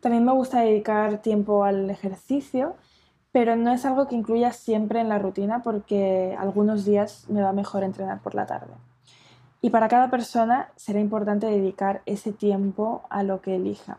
También 0.00 0.26
me 0.26 0.32
gusta 0.32 0.60
dedicar 0.60 1.22
tiempo 1.22 1.64
al 1.64 1.88
ejercicio, 1.88 2.74
pero 3.32 3.56
no 3.56 3.72
es 3.72 3.86
algo 3.86 4.06
que 4.06 4.16
incluya 4.16 4.52
siempre 4.52 5.00
en 5.00 5.08
la 5.08 5.18
rutina 5.18 5.62
porque 5.62 6.36
algunos 6.38 6.84
días 6.84 7.24
me 7.30 7.40
va 7.40 7.54
mejor 7.54 7.84
entrenar 7.84 8.20
por 8.20 8.34
la 8.34 8.44
tarde. 8.44 8.74
Y 9.64 9.70
para 9.70 9.88
cada 9.88 10.10
persona 10.10 10.68
será 10.76 11.00
importante 11.00 11.46
dedicar 11.46 12.02
ese 12.04 12.32
tiempo 12.32 13.00
a 13.08 13.22
lo 13.22 13.40
que 13.40 13.56
elija. 13.56 13.96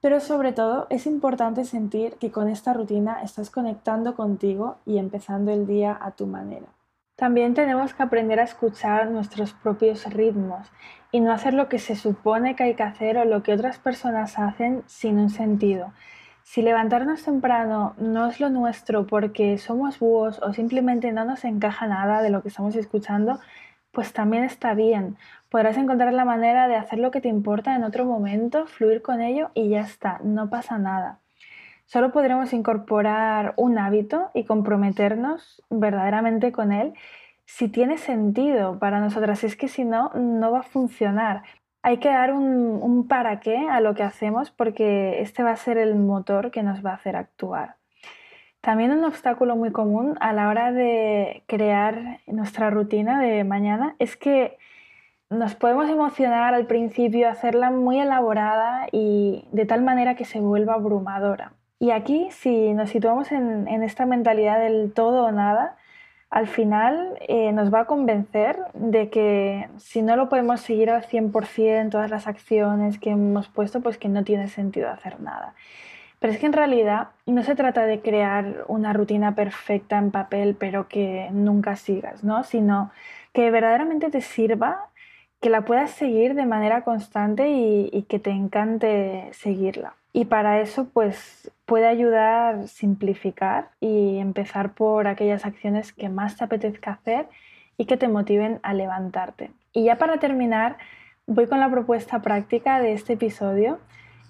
Pero 0.00 0.18
sobre 0.18 0.52
todo 0.52 0.88
es 0.90 1.06
importante 1.06 1.64
sentir 1.64 2.14
que 2.14 2.32
con 2.32 2.48
esta 2.48 2.72
rutina 2.72 3.22
estás 3.22 3.48
conectando 3.48 4.16
contigo 4.16 4.78
y 4.84 4.98
empezando 4.98 5.52
el 5.52 5.68
día 5.68 5.96
a 6.02 6.10
tu 6.10 6.26
manera. 6.26 6.66
También 7.14 7.54
tenemos 7.54 7.94
que 7.94 8.02
aprender 8.02 8.40
a 8.40 8.42
escuchar 8.42 9.08
nuestros 9.08 9.52
propios 9.52 10.12
ritmos 10.12 10.66
y 11.12 11.20
no 11.20 11.30
hacer 11.30 11.54
lo 11.54 11.68
que 11.68 11.78
se 11.78 11.94
supone 11.94 12.56
que 12.56 12.64
hay 12.64 12.74
que 12.74 12.82
hacer 12.82 13.18
o 13.18 13.24
lo 13.24 13.44
que 13.44 13.52
otras 13.52 13.78
personas 13.78 14.36
hacen 14.40 14.82
sin 14.88 15.16
un 15.20 15.30
sentido, 15.30 15.92
Si 16.42 16.60
levantarnos 16.60 17.22
temprano 17.22 17.94
no 17.98 18.26
es 18.26 18.40
lo 18.40 18.50
nuestro 18.50 19.06
porque 19.06 19.58
somos 19.58 20.00
búhos 20.00 20.40
o 20.42 20.52
simplemente 20.52 21.12
no 21.12 21.24
nos 21.24 21.44
encaja 21.44 21.86
nada 21.86 22.20
de 22.20 22.30
lo 22.30 22.42
que 22.42 22.48
estamos 22.48 22.74
escuchando, 22.74 23.38
pues 23.92 24.12
también 24.12 24.44
está 24.44 24.74
bien. 24.74 25.16
Podrás 25.48 25.76
encontrar 25.76 26.12
la 26.12 26.24
manera 26.24 26.66
de 26.66 26.76
hacer 26.76 26.98
lo 26.98 27.10
que 27.10 27.20
te 27.20 27.28
importa 27.28 27.76
en 27.76 27.84
otro 27.84 28.04
momento, 28.04 28.66
fluir 28.66 29.02
con 29.02 29.20
ello 29.22 29.50
y 29.54 29.68
ya 29.68 29.80
está, 29.80 30.20
no 30.24 30.50
pasa 30.50 30.78
nada. 30.78 31.20
Solo 31.86 32.10
podremos 32.10 32.52
incorporar 32.52 33.54
un 33.56 33.78
hábito 33.78 34.30
y 34.34 34.44
comprometernos 34.44 35.62
verdaderamente 35.70 36.50
con 36.52 36.72
él 36.72 36.94
si 37.44 37.68
tiene 37.68 37.98
sentido 37.98 38.78
para 38.78 39.00
nosotras. 39.00 39.44
Es 39.44 39.56
que 39.56 39.68
si 39.68 39.84
no, 39.84 40.10
no 40.14 40.52
va 40.52 40.60
a 40.60 40.62
funcionar 40.62 41.42
hay 41.82 41.98
que 41.98 42.08
dar 42.08 42.32
un, 42.32 43.06
para 43.08 43.40
qué 43.40 43.56
a 43.68 43.80
lo 43.80 43.94
que 43.94 44.04
hacemos 44.04 44.50
porque 44.50 45.20
este 45.20 45.42
va 45.42 45.50
a 45.50 45.56
ser 45.56 45.78
el 45.78 45.96
motor 45.96 46.50
que 46.50 46.62
nos 46.62 46.84
va 46.84 46.92
a 46.92 46.94
hacer 46.94 47.16
actuar. 47.16 47.76
También 48.62 48.92
un 48.92 49.04
obstáculo 49.04 49.56
muy 49.56 49.72
común 49.72 50.16
a 50.20 50.32
la 50.32 50.48
hora 50.48 50.72
de 50.72 51.42
crear 51.46 52.20
nuestra 52.26 52.70
rutina 52.70 53.20
de 53.20 53.44
mañana 53.44 53.94
es 53.98 54.16
que 54.16 54.56
nos 55.28 55.54
podemos 55.54 55.90
emocionar 55.90 56.54
al 56.54 56.66
principio, 56.66 57.28
hacerla 57.28 57.70
muy 57.70 58.00
elaborada 58.00 58.86
y 58.90 59.46
de 59.52 59.66
tal 59.66 59.82
manera 59.82 60.14
que 60.14 60.24
se 60.24 60.40
vuelva 60.40 60.74
abrumadora. 60.74 61.52
Y 61.78 61.90
aquí, 61.90 62.28
si 62.30 62.72
nos 62.72 62.88
situamos 62.90 63.32
en 63.32 63.82
esta 63.82 64.06
mentalidad 64.06 64.60
del 64.60 64.92
todo 64.94 65.24
o 65.24 65.32
nada, 65.32 65.76
al 66.32 66.46
final 66.46 67.18
eh, 67.28 67.52
nos 67.52 67.72
va 67.72 67.80
a 67.80 67.84
convencer 67.84 68.56
de 68.72 69.10
que 69.10 69.68
si 69.76 70.00
no 70.00 70.16
lo 70.16 70.30
podemos 70.30 70.62
seguir 70.62 70.88
al 70.88 71.02
100% 71.02 71.90
todas 71.90 72.10
las 72.10 72.26
acciones 72.26 72.98
que 72.98 73.10
hemos 73.10 73.48
puesto, 73.48 73.82
pues 73.82 73.98
que 73.98 74.08
no 74.08 74.24
tiene 74.24 74.48
sentido 74.48 74.88
hacer 74.88 75.20
nada. 75.20 75.54
Pero 76.22 76.34
es 76.34 76.38
que 76.38 76.46
en 76.46 76.52
realidad 76.52 77.08
no 77.26 77.42
se 77.42 77.56
trata 77.56 77.84
de 77.84 78.00
crear 78.00 78.64
una 78.68 78.92
rutina 78.92 79.34
perfecta 79.34 79.98
en 79.98 80.12
papel, 80.12 80.54
pero 80.56 80.86
que 80.86 81.28
nunca 81.32 81.74
sigas, 81.74 82.22
¿no? 82.22 82.44
Sino 82.44 82.92
que 83.32 83.50
verdaderamente 83.50 84.08
te 84.08 84.20
sirva, 84.20 84.86
que 85.40 85.50
la 85.50 85.62
puedas 85.62 85.90
seguir 85.90 86.34
de 86.34 86.46
manera 86.46 86.82
constante 86.82 87.50
y 87.50 88.06
que 88.08 88.20
te 88.20 88.30
encante 88.30 89.30
seguirla. 89.32 89.94
Y 90.12 90.26
para 90.26 90.60
eso, 90.60 90.86
pues 90.92 91.50
puede 91.66 91.88
ayudar 91.88 92.68
simplificar 92.68 93.70
y 93.80 94.18
empezar 94.18 94.74
por 94.74 95.08
aquellas 95.08 95.44
acciones 95.44 95.92
que 95.92 96.08
más 96.08 96.36
te 96.36 96.44
apetezca 96.44 96.92
hacer 96.92 97.26
y 97.76 97.86
que 97.86 97.96
te 97.96 98.06
motiven 98.06 98.60
a 98.62 98.74
levantarte. 98.74 99.50
Y 99.72 99.86
ya 99.86 99.98
para 99.98 100.18
terminar, 100.18 100.76
voy 101.26 101.48
con 101.48 101.58
la 101.58 101.68
propuesta 101.68 102.22
práctica 102.22 102.78
de 102.78 102.92
este 102.92 103.14
episodio 103.14 103.80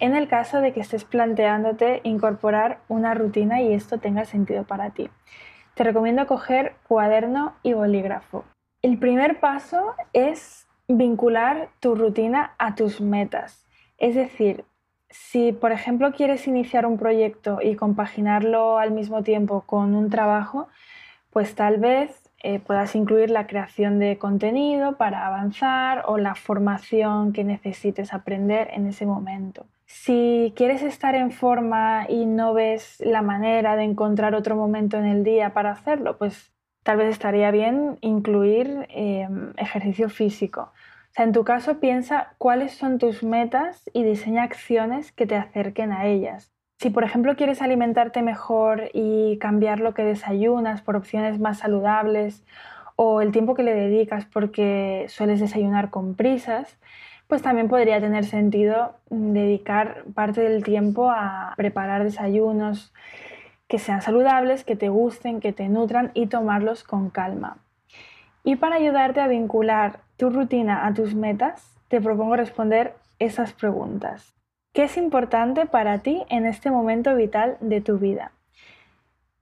en 0.03 0.17
el 0.17 0.27
caso 0.27 0.61
de 0.61 0.73
que 0.73 0.81
estés 0.81 1.05
planteándote 1.05 2.01
incorporar 2.03 2.81
una 2.88 3.15
rutina 3.15 3.62
y 3.62 3.73
esto 3.73 3.99
tenga 3.99 4.25
sentido 4.25 4.65
para 4.65 4.91
ti. 4.91 5.09
Te 5.75 5.85
recomiendo 5.85 6.27
coger 6.27 6.75
cuaderno 6.88 7.55
y 7.62 7.73
bolígrafo. 7.75 8.45
El 8.83 8.99
primer 8.99 9.38
paso 9.38 9.95
es 10.12 10.67
vincular 10.88 11.69
tu 11.79 11.95
rutina 11.95 12.57
a 12.59 12.75
tus 12.75 13.01
metas. 13.01 13.65
Es 13.97 14.17
decir, 14.17 14.65
si, 15.09 15.53
por 15.53 15.71
ejemplo, 15.71 16.11
quieres 16.11 16.49
iniciar 16.49 16.85
un 16.85 16.99
proyecto 16.99 17.61
y 17.62 17.77
compaginarlo 17.77 18.79
al 18.79 18.91
mismo 18.91 19.23
tiempo 19.23 19.62
con 19.67 19.95
un 19.95 20.11
trabajo, 20.11 20.67
pues 21.31 21.55
tal 21.55 21.79
vez 21.79 22.21
eh, 22.42 22.59
puedas 22.59 22.94
incluir 22.94 23.31
la 23.31 23.46
creación 23.46 23.98
de 23.98 24.18
contenido 24.18 24.96
para 24.96 25.26
avanzar 25.26 26.05
o 26.07 26.18
la 26.18 26.35
formación 26.35 27.33
que 27.33 27.44
necesites 27.44 28.12
aprender 28.12 28.68
en 28.72 28.87
ese 28.87 29.07
momento. 29.07 29.66
Si 29.87 30.52
quieres 30.57 30.83
estar 30.83 31.14
en 31.14 31.31
forma 31.31 32.07
y 32.09 32.26
no 32.26 32.55
ves 32.55 33.00
la 33.00 33.22
manera 33.22 33.76
de 33.76 33.85
encontrar 33.85 34.35
otro 34.35 34.57
momento 34.57 34.96
en 34.96 35.05
el 35.05 35.22
día 35.24 35.52
para 35.52 35.72
hacerlo, 35.72 36.16
pues 36.18 36.52
tal 36.83 36.96
vez 36.96 37.11
estaría 37.11 37.50
bien 37.50 37.98
incluir 38.00 38.87
em, 38.90 39.52
ejercicio 39.57 40.09
físico 40.09 40.72
o 41.12 41.14
sea, 41.14 41.26
en 41.26 41.33
tu 41.33 41.44
caso 41.44 41.78
piensa 41.78 42.35
cuáles 42.38 42.72
son 42.72 42.96
tus 42.96 43.22
metas 43.22 43.90
y 43.92 44.02
diseña 44.02 44.44
acciones 44.44 45.12
que 45.12 45.26
te 45.26 45.37
acerquen 45.37 45.92
a 45.92 46.07
ellas. 46.07 46.52
Si 46.83 46.90
por 46.90 47.05
ejemplo 47.05 47.37
quieres 47.37 47.62
alimentarte 47.62 48.23
mejor 48.23 48.90
y 48.92 49.38
cambiar 49.38 49.79
lo 49.79 49.95
que 49.95 50.03
desayunas 50.03 50.83
por 50.83 50.97
opciones 50.97 51.38
más 51.38 51.59
saludables 51.59 52.42
o 52.97 53.21
el 53.21 53.31
tiempo 53.31 53.55
que 53.55 53.62
le 53.62 53.73
dedicas 53.73 54.25
porque 54.25 55.07
sueles 55.09 55.38
desayunar 55.38 55.90
con 55.90 56.16
prisas, 56.16 56.77
pues 57.29 57.40
también 57.40 57.68
podría 57.68 58.01
tener 58.01 58.25
sentido 58.25 58.97
dedicar 59.11 60.03
parte 60.12 60.40
del 60.40 60.64
tiempo 60.64 61.09
a 61.09 61.55
preparar 61.57 62.03
desayunos 62.03 62.92
que 63.68 63.79
sean 63.79 64.03
saludables, 64.03 64.64
que 64.64 64.75
te 64.75 64.88
gusten, 64.88 65.38
que 65.38 65.53
te 65.53 65.68
nutran 65.68 66.11
y 66.14 66.27
tomarlos 66.27 66.83
con 66.83 67.11
calma. 67.11 67.59
Y 68.42 68.57
para 68.57 68.75
ayudarte 68.75 69.21
a 69.21 69.29
vincular 69.29 70.01
tu 70.16 70.31
rutina 70.31 70.85
a 70.85 70.92
tus 70.95 71.14
metas, 71.14 71.79
te 71.87 72.01
propongo 72.01 72.35
responder 72.35 72.95
esas 73.21 73.53
preguntas. 73.53 74.41
¿Qué 74.72 74.85
es 74.85 74.96
importante 74.96 75.66
para 75.66 75.98
ti 75.98 76.24
en 76.28 76.46
este 76.46 76.70
momento 76.70 77.14
vital 77.14 77.56
de 77.61 77.80
tu 77.80 77.98
vida? 77.98 78.32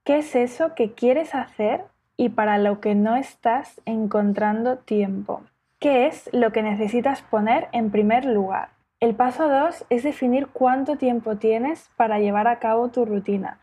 ¿Qué 0.03 0.17
es 0.17 0.35
eso 0.35 0.75
que 0.75 0.93
quieres 0.93 1.35
hacer 1.35 1.85
y 2.17 2.29
para 2.29 2.57
lo 2.57 2.79
que 2.79 2.95
no 2.95 3.15
estás 3.15 3.81
encontrando 3.85 4.77
tiempo? 4.77 5.41
¿Qué 5.79 6.07
es 6.07 6.29
lo 6.33 6.51
que 6.51 6.63
necesitas 6.63 7.21
poner 7.21 7.69
en 7.71 7.91
primer 7.91 8.25
lugar? 8.25 8.69
El 8.99 9.15
paso 9.15 9.47
2 9.47 9.85
es 9.89 10.03
definir 10.03 10.47
cuánto 10.47 10.97
tiempo 10.97 11.37
tienes 11.37 11.89
para 11.95 12.19
llevar 12.19 12.47
a 12.47 12.59
cabo 12.59 12.89
tu 12.89 13.05
rutina 13.05 13.59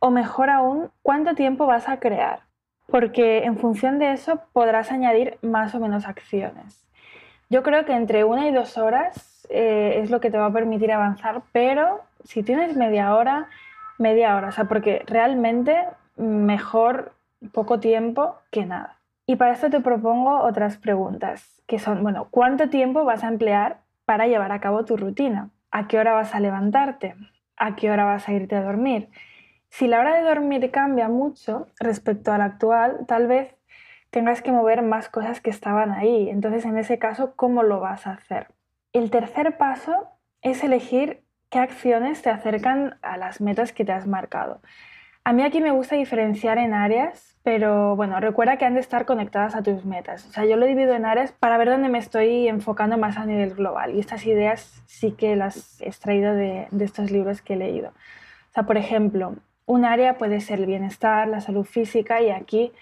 o 0.00 0.10
mejor 0.10 0.50
aún, 0.50 0.90
cuánto 1.02 1.34
tiempo 1.34 1.66
vas 1.66 1.88
a 1.88 2.00
crear 2.00 2.40
porque 2.92 3.44
en 3.44 3.56
función 3.56 3.98
de 3.98 4.12
eso 4.12 4.42
podrás 4.52 4.92
añadir 4.92 5.38
más 5.40 5.74
o 5.74 5.80
menos 5.80 6.06
acciones. 6.06 6.86
Yo 7.48 7.62
creo 7.62 7.86
que 7.86 7.94
entre 7.94 8.24
una 8.24 8.46
y 8.46 8.52
dos 8.52 8.76
horas 8.76 9.31
eh, 9.50 10.00
es 10.02 10.10
lo 10.10 10.20
que 10.20 10.30
te 10.30 10.38
va 10.38 10.46
a 10.46 10.52
permitir 10.52 10.92
avanzar, 10.92 11.42
pero 11.52 12.00
si 12.24 12.42
tienes 12.42 12.76
media 12.76 13.14
hora, 13.14 13.48
media 13.98 14.36
hora, 14.36 14.48
o 14.48 14.52
sea, 14.52 14.64
porque 14.64 15.02
realmente 15.06 15.76
mejor 16.16 17.12
poco 17.52 17.80
tiempo 17.80 18.36
que 18.50 18.64
nada. 18.66 18.98
Y 19.26 19.36
para 19.36 19.52
esto 19.52 19.70
te 19.70 19.80
propongo 19.80 20.40
otras 20.40 20.76
preguntas, 20.76 21.62
que 21.66 21.78
son, 21.78 22.02
bueno, 22.02 22.28
¿cuánto 22.30 22.68
tiempo 22.68 23.04
vas 23.04 23.24
a 23.24 23.28
emplear 23.28 23.78
para 24.04 24.26
llevar 24.26 24.52
a 24.52 24.60
cabo 24.60 24.84
tu 24.84 24.96
rutina? 24.96 25.50
¿A 25.70 25.86
qué 25.86 25.98
hora 25.98 26.12
vas 26.12 26.34
a 26.34 26.40
levantarte? 26.40 27.14
¿A 27.56 27.76
qué 27.76 27.90
hora 27.90 28.04
vas 28.04 28.28
a 28.28 28.32
irte 28.32 28.56
a 28.56 28.62
dormir? 28.62 29.08
Si 29.68 29.86
la 29.86 30.00
hora 30.00 30.14
de 30.14 30.22
dormir 30.22 30.70
cambia 30.70 31.08
mucho 31.08 31.66
respecto 31.80 32.32
a 32.32 32.38
la 32.38 32.44
actual, 32.44 33.06
tal 33.06 33.26
vez 33.26 33.54
tengas 34.10 34.42
que 34.42 34.52
mover 34.52 34.82
más 34.82 35.08
cosas 35.08 35.40
que 35.40 35.48
estaban 35.48 35.92
ahí. 35.92 36.28
Entonces, 36.28 36.66
en 36.66 36.76
ese 36.76 36.98
caso, 36.98 37.34
¿cómo 37.36 37.62
lo 37.62 37.80
vas 37.80 38.06
a 38.06 38.12
hacer? 38.12 38.48
El 38.92 39.10
tercer 39.10 39.56
paso 39.56 40.08
es 40.42 40.62
elegir 40.62 41.22
qué 41.48 41.58
acciones 41.58 42.20
te 42.20 42.30
acercan 42.30 42.98
a 43.00 43.16
las 43.16 43.40
metas 43.40 43.72
que 43.72 43.84
te 43.84 43.92
has 43.92 44.06
marcado. 44.06 44.60
A 45.24 45.32
mí 45.32 45.44
aquí 45.44 45.60
me 45.60 45.70
gusta 45.70 45.94
diferenciar 45.94 46.58
en 46.58 46.74
áreas, 46.74 47.38
pero 47.44 47.94
bueno, 47.94 48.18
recuerda 48.18 48.56
que 48.56 48.64
han 48.64 48.74
de 48.74 48.80
estar 48.80 49.06
conectadas 49.06 49.54
a 49.54 49.62
tus 49.62 49.84
metas. 49.84 50.26
O 50.26 50.32
sea, 50.32 50.44
yo 50.44 50.56
lo 50.56 50.66
divido 50.66 50.94
en 50.94 51.06
áreas 51.06 51.32
para 51.32 51.56
ver 51.58 51.70
dónde 51.70 51.88
me 51.88 51.98
estoy 51.98 52.48
enfocando 52.48 52.98
más 52.98 53.16
a 53.16 53.24
nivel 53.24 53.54
global. 53.54 53.94
Y 53.94 54.00
estas 54.00 54.26
ideas 54.26 54.82
sí 54.86 55.12
que 55.12 55.36
las 55.36 55.80
he 55.80 55.86
extraído 55.86 56.34
de, 56.34 56.66
estos 56.80 57.10
libros 57.10 57.40
que 57.40 57.54
he 57.54 57.56
leído. 57.56 57.90
O 57.90 58.52
sea, 58.52 58.64
por 58.64 58.76
ejemplo, 58.76 59.36
un 59.64 59.84
área 59.84 60.18
puede 60.18 60.40
ser 60.40 60.58
el 60.58 60.66
bienestar, 60.66 61.28
la 61.28 61.40
salud 61.40 61.64
física 61.64 62.20
y 62.20 62.30
aquí 62.30 62.72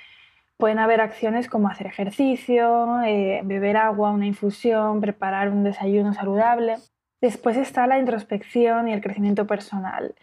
pueden 0.61 0.79
haber 0.79 1.01
acciones 1.01 1.49
como 1.49 1.69
hacer 1.69 1.89
ejercicio, 1.89 3.03
eh, 3.03 3.41
beber 3.43 3.77
agua, 3.77 4.13
una 4.13 4.27
infusión, 4.27 5.01
preparar 5.01 5.49
un 5.49 5.65
desayuno 5.65 6.15
saludable. 6.15 6.77
Después 7.21 7.57
está 7.57 7.89
la 7.89 7.99
introspección 7.99 8.87
y 8.87 8.93
el 8.93 9.01
crecimiento 9.01 9.47
personal. 9.49 10.15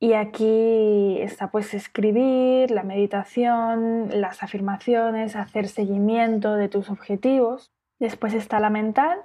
Y 0.00 0.14
aquí 0.14 1.18
está 1.20 1.50
pues 1.50 1.74
escribir, 1.74 2.70
la 2.70 2.82
meditación, 2.82 4.08
las 4.20 4.42
afirmaciones, 4.42 5.36
hacer 5.36 5.68
seguimiento 5.68 6.56
de 6.56 6.68
tus 6.68 6.90
objetivos. 6.90 7.70
Después 8.00 8.34
está 8.34 8.58
la 8.58 8.70
mental, 8.70 9.20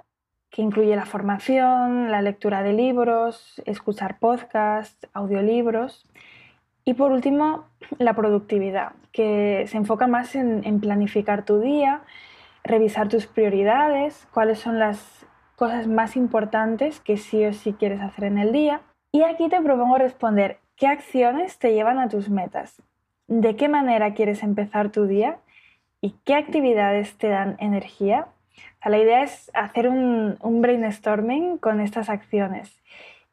que 0.50 0.62
incluye 0.62 0.94
la 0.94 1.06
formación, 1.06 2.12
la 2.12 2.22
lectura 2.22 2.62
de 2.62 2.74
libros, 2.74 3.60
escuchar 3.66 4.18
podcasts, 4.20 5.08
audiolibros. 5.12 6.08
Y 6.88 6.94
por 6.94 7.12
último, 7.12 7.66
la 7.98 8.14
productividad, 8.14 8.92
que 9.12 9.66
se 9.68 9.76
enfoca 9.76 10.06
más 10.06 10.34
en, 10.34 10.80
planificar 10.80 11.44
tu 11.44 11.60
día, 11.60 12.00
revisar 12.64 13.10
tus 13.10 13.26
prioridades, 13.26 14.26
cuáles 14.32 14.58
son 14.58 14.78
las 14.78 15.26
cosas 15.54 15.86
más 15.86 16.16
importantes 16.16 16.98
que 17.00 17.18
sí 17.18 17.44
o 17.44 17.52
sí 17.52 17.74
quieres 17.74 18.00
hacer 18.00 18.24
en 18.24 18.38
el 18.38 18.52
día. 18.52 18.80
Y 19.12 19.20
aquí 19.20 19.50
te 19.50 19.60
propongo 19.60 19.98
responder 19.98 20.60
qué 20.76 20.86
acciones 20.86 21.58
te 21.58 21.74
llevan 21.74 21.98
a 21.98 22.08
tus 22.08 22.30
metas, 22.30 22.80
de 23.26 23.54
qué 23.54 23.68
manera 23.68 24.14
quieres 24.14 24.42
empezar 24.42 24.88
tu 24.88 25.06
día 25.06 25.40
y 26.00 26.14
qué 26.24 26.36
actividades 26.36 27.18
te 27.18 27.28
dan 27.28 27.56
energía. 27.58 28.28
la 28.82 28.96
idea 28.96 29.22
es 29.22 29.50
hacer 29.52 29.90
un 29.90 30.62
brainstorming 30.62 31.58
con 31.58 31.82
estas 31.82 32.08
acciones 32.08 32.80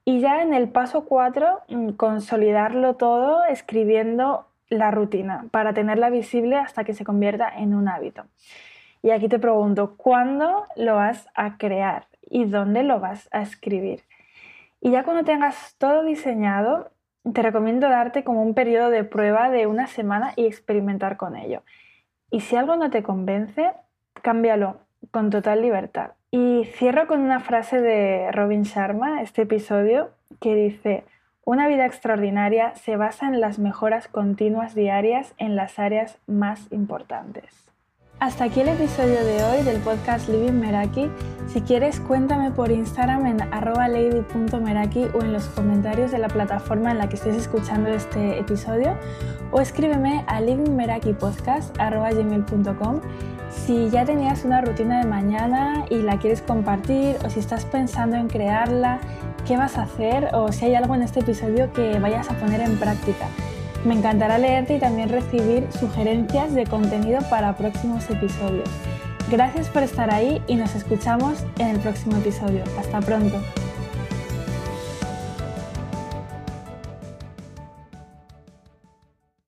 Y 0.05 0.19
ya 0.19 0.43
en 0.43 0.53
el 0.53 0.69
paso 0.69 1.05
4, 1.05 1.63
mm, 1.67 1.89
consolidarlo 1.93 2.95
todo 2.95 3.43
escribiendo 3.45 4.47
la 4.69 4.91
rutina 4.91 5.47
para 5.51 5.73
tenerla 5.73 6.11
visible 6.11 6.57
hasta 6.57 6.83
que 6.83 6.93
se 6.93 7.03
convierta 7.03 7.49
en 7.49 7.73
un 7.73 7.87
hábito. 7.87 8.25
Y 9.01 9.09
aquí 9.09 9.27
te 9.27 9.39
pregunto, 9.39 9.95
¿cuándo 9.97 10.65
lo 10.75 10.95
vas 10.95 11.27
a 11.33 11.57
crear 11.57 12.07
y 12.29 12.45
dónde 12.45 12.83
lo 12.83 12.99
vas 12.99 13.27
a 13.31 13.41
escribir? 13.41 14.03
Y 14.79 14.91
ya 14.91 15.03
cuando 15.03 15.23
tengas 15.23 15.75
todo 15.79 16.03
diseñado, 16.03 16.91
te 17.33 17.41
recomiendo 17.41 17.89
darte 17.89 18.23
como 18.23 18.43
un 18.43 18.53
periodo 18.53 18.91
de 18.91 19.03
prueba 19.03 19.49
de 19.49 19.65
una 19.65 19.87
semana 19.87 20.33
y 20.35 20.45
experimentar 20.45 21.17
con 21.17 21.35
ello. 21.35 21.63
Y 22.29 22.41
si 22.41 22.55
algo 22.55 22.75
no 22.75 22.91
te 22.91 23.01
convence, 23.01 23.71
cámbialo 24.21 24.77
con 25.09 25.31
total 25.31 25.61
libertad. 25.61 26.11
Y 26.37 26.65
cierro 26.65 27.07
con 27.07 27.21
una 27.21 27.39
frase 27.39 27.79
de 27.79 28.29
Robin 28.33 28.63
Sharma, 28.63 29.21
este 29.21 29.43
episodio, 29.43 30.11
que 30.41 30.53
dice, 30.53 31.05
una 31.45 31.69
vida 31.69 31.85
extraordinaria 31.85 32.75
se 32.75 32.97
basa 32.97 33.29
en 33.29 33.39
las 33.39 33.57
mejoras 33.57 34.09
continuas 34.09 34.75
diarias 34.75 35.33
en 35.37 35.55
las 35.55 35.79
áreas 35.79 36.19
más 36.27 36.69
importantes. 36.73 37.71
Hasta 38.19 38.43
aquí 38.45 38.61
el 38.61 38.69
episodio 38.69 39.25
de 39.25 39.43
hoy 39.43 39.61
del 39.63 39.81
podcast 39.81 40.29
Living 40.29 40.53
Meraki. 40.53 41.11
Si 41.47 41.59
quieres, 41.61 41.99
cuéntame 41.99 42.49
por 42.49 42.71
Instagram 42.71 43.25
en 43.25 43.37
lady.meraki 43.37 45.07
o 45.13 45.21
en 45.21 45.33
los 45.33 45.47
comentarios 45.47 46.11
de 46.11 46.19
la 46.19 46.29
plataforma 46.29 46.91
en 46.91 46.99
la 46.99 47.09
que 47.09 47.17
estés 47.17 47.35
escuchando 47.35 47.89
este 47.89 48.39
episodio 48.39 48.95
o 49.51 49.59
escríbeme 49.59 50.23
a 50.27 50.39
livingmerakipodcast.gmail.com 50.39 53.01
si 53.49 53.89
ya 53.89 54.05
tenías 54.05 54.45
una 54.45 54.61
rutina 54.61 54.99
de 54.99 55.05
mañana 55.05 55.85
y 55.89 56.01
la 56.01 56.17
quieres 56.17 56.41
compartir 56.41 57.17
o 57.25 57.29
si 57.29 57.41
estás 57.41 57.65
pensando 57.65 58.15
en 58.15 58.27
crearla, 58.27 58.99
qué 59.45 59.57
vas 59.57 59.77
a 59.77 59.83
hacer 59.83 60.29
o 60.33 60.51
si 60.51 60.65
hay 60.65 60.75
algo 60.75 60.95
en 60.95 61.01
este 61.01 61.19
episodio 61.19 61.71
que 61.73 61.99
vayas 61.99 62.29
a 62.29 62.35
poner 62.35 62.61
en 62.61 62.77
práctica. 62.77 63.27
Me 63.85 63.93
encantará 63.93 64.39
leerte 64.39 64.77
y 64.77 64.79
también 64.79 65.09
recibir 65.09 65.67
sugerencias 65.79 66.53
de 66.55 66.65
contenido 66.65 67.19
para 67.29 67.55
próximos 67.55 68.09
episodios. 68.09 68.67
Gracias 69.29 69.69
por 69.69 69.83
estar 69.83 70.11
ahí 70.11 70.41
y 70.47 70.55
nos 70.55 70.75
escuchamos 70.75 71.43
en 71.59 71.67
el 71.67 71.79
próximo 71.79 72.17
episodio. 72.17 72.63
Hasta 72.79 72.99
pronto. 73.01 73.39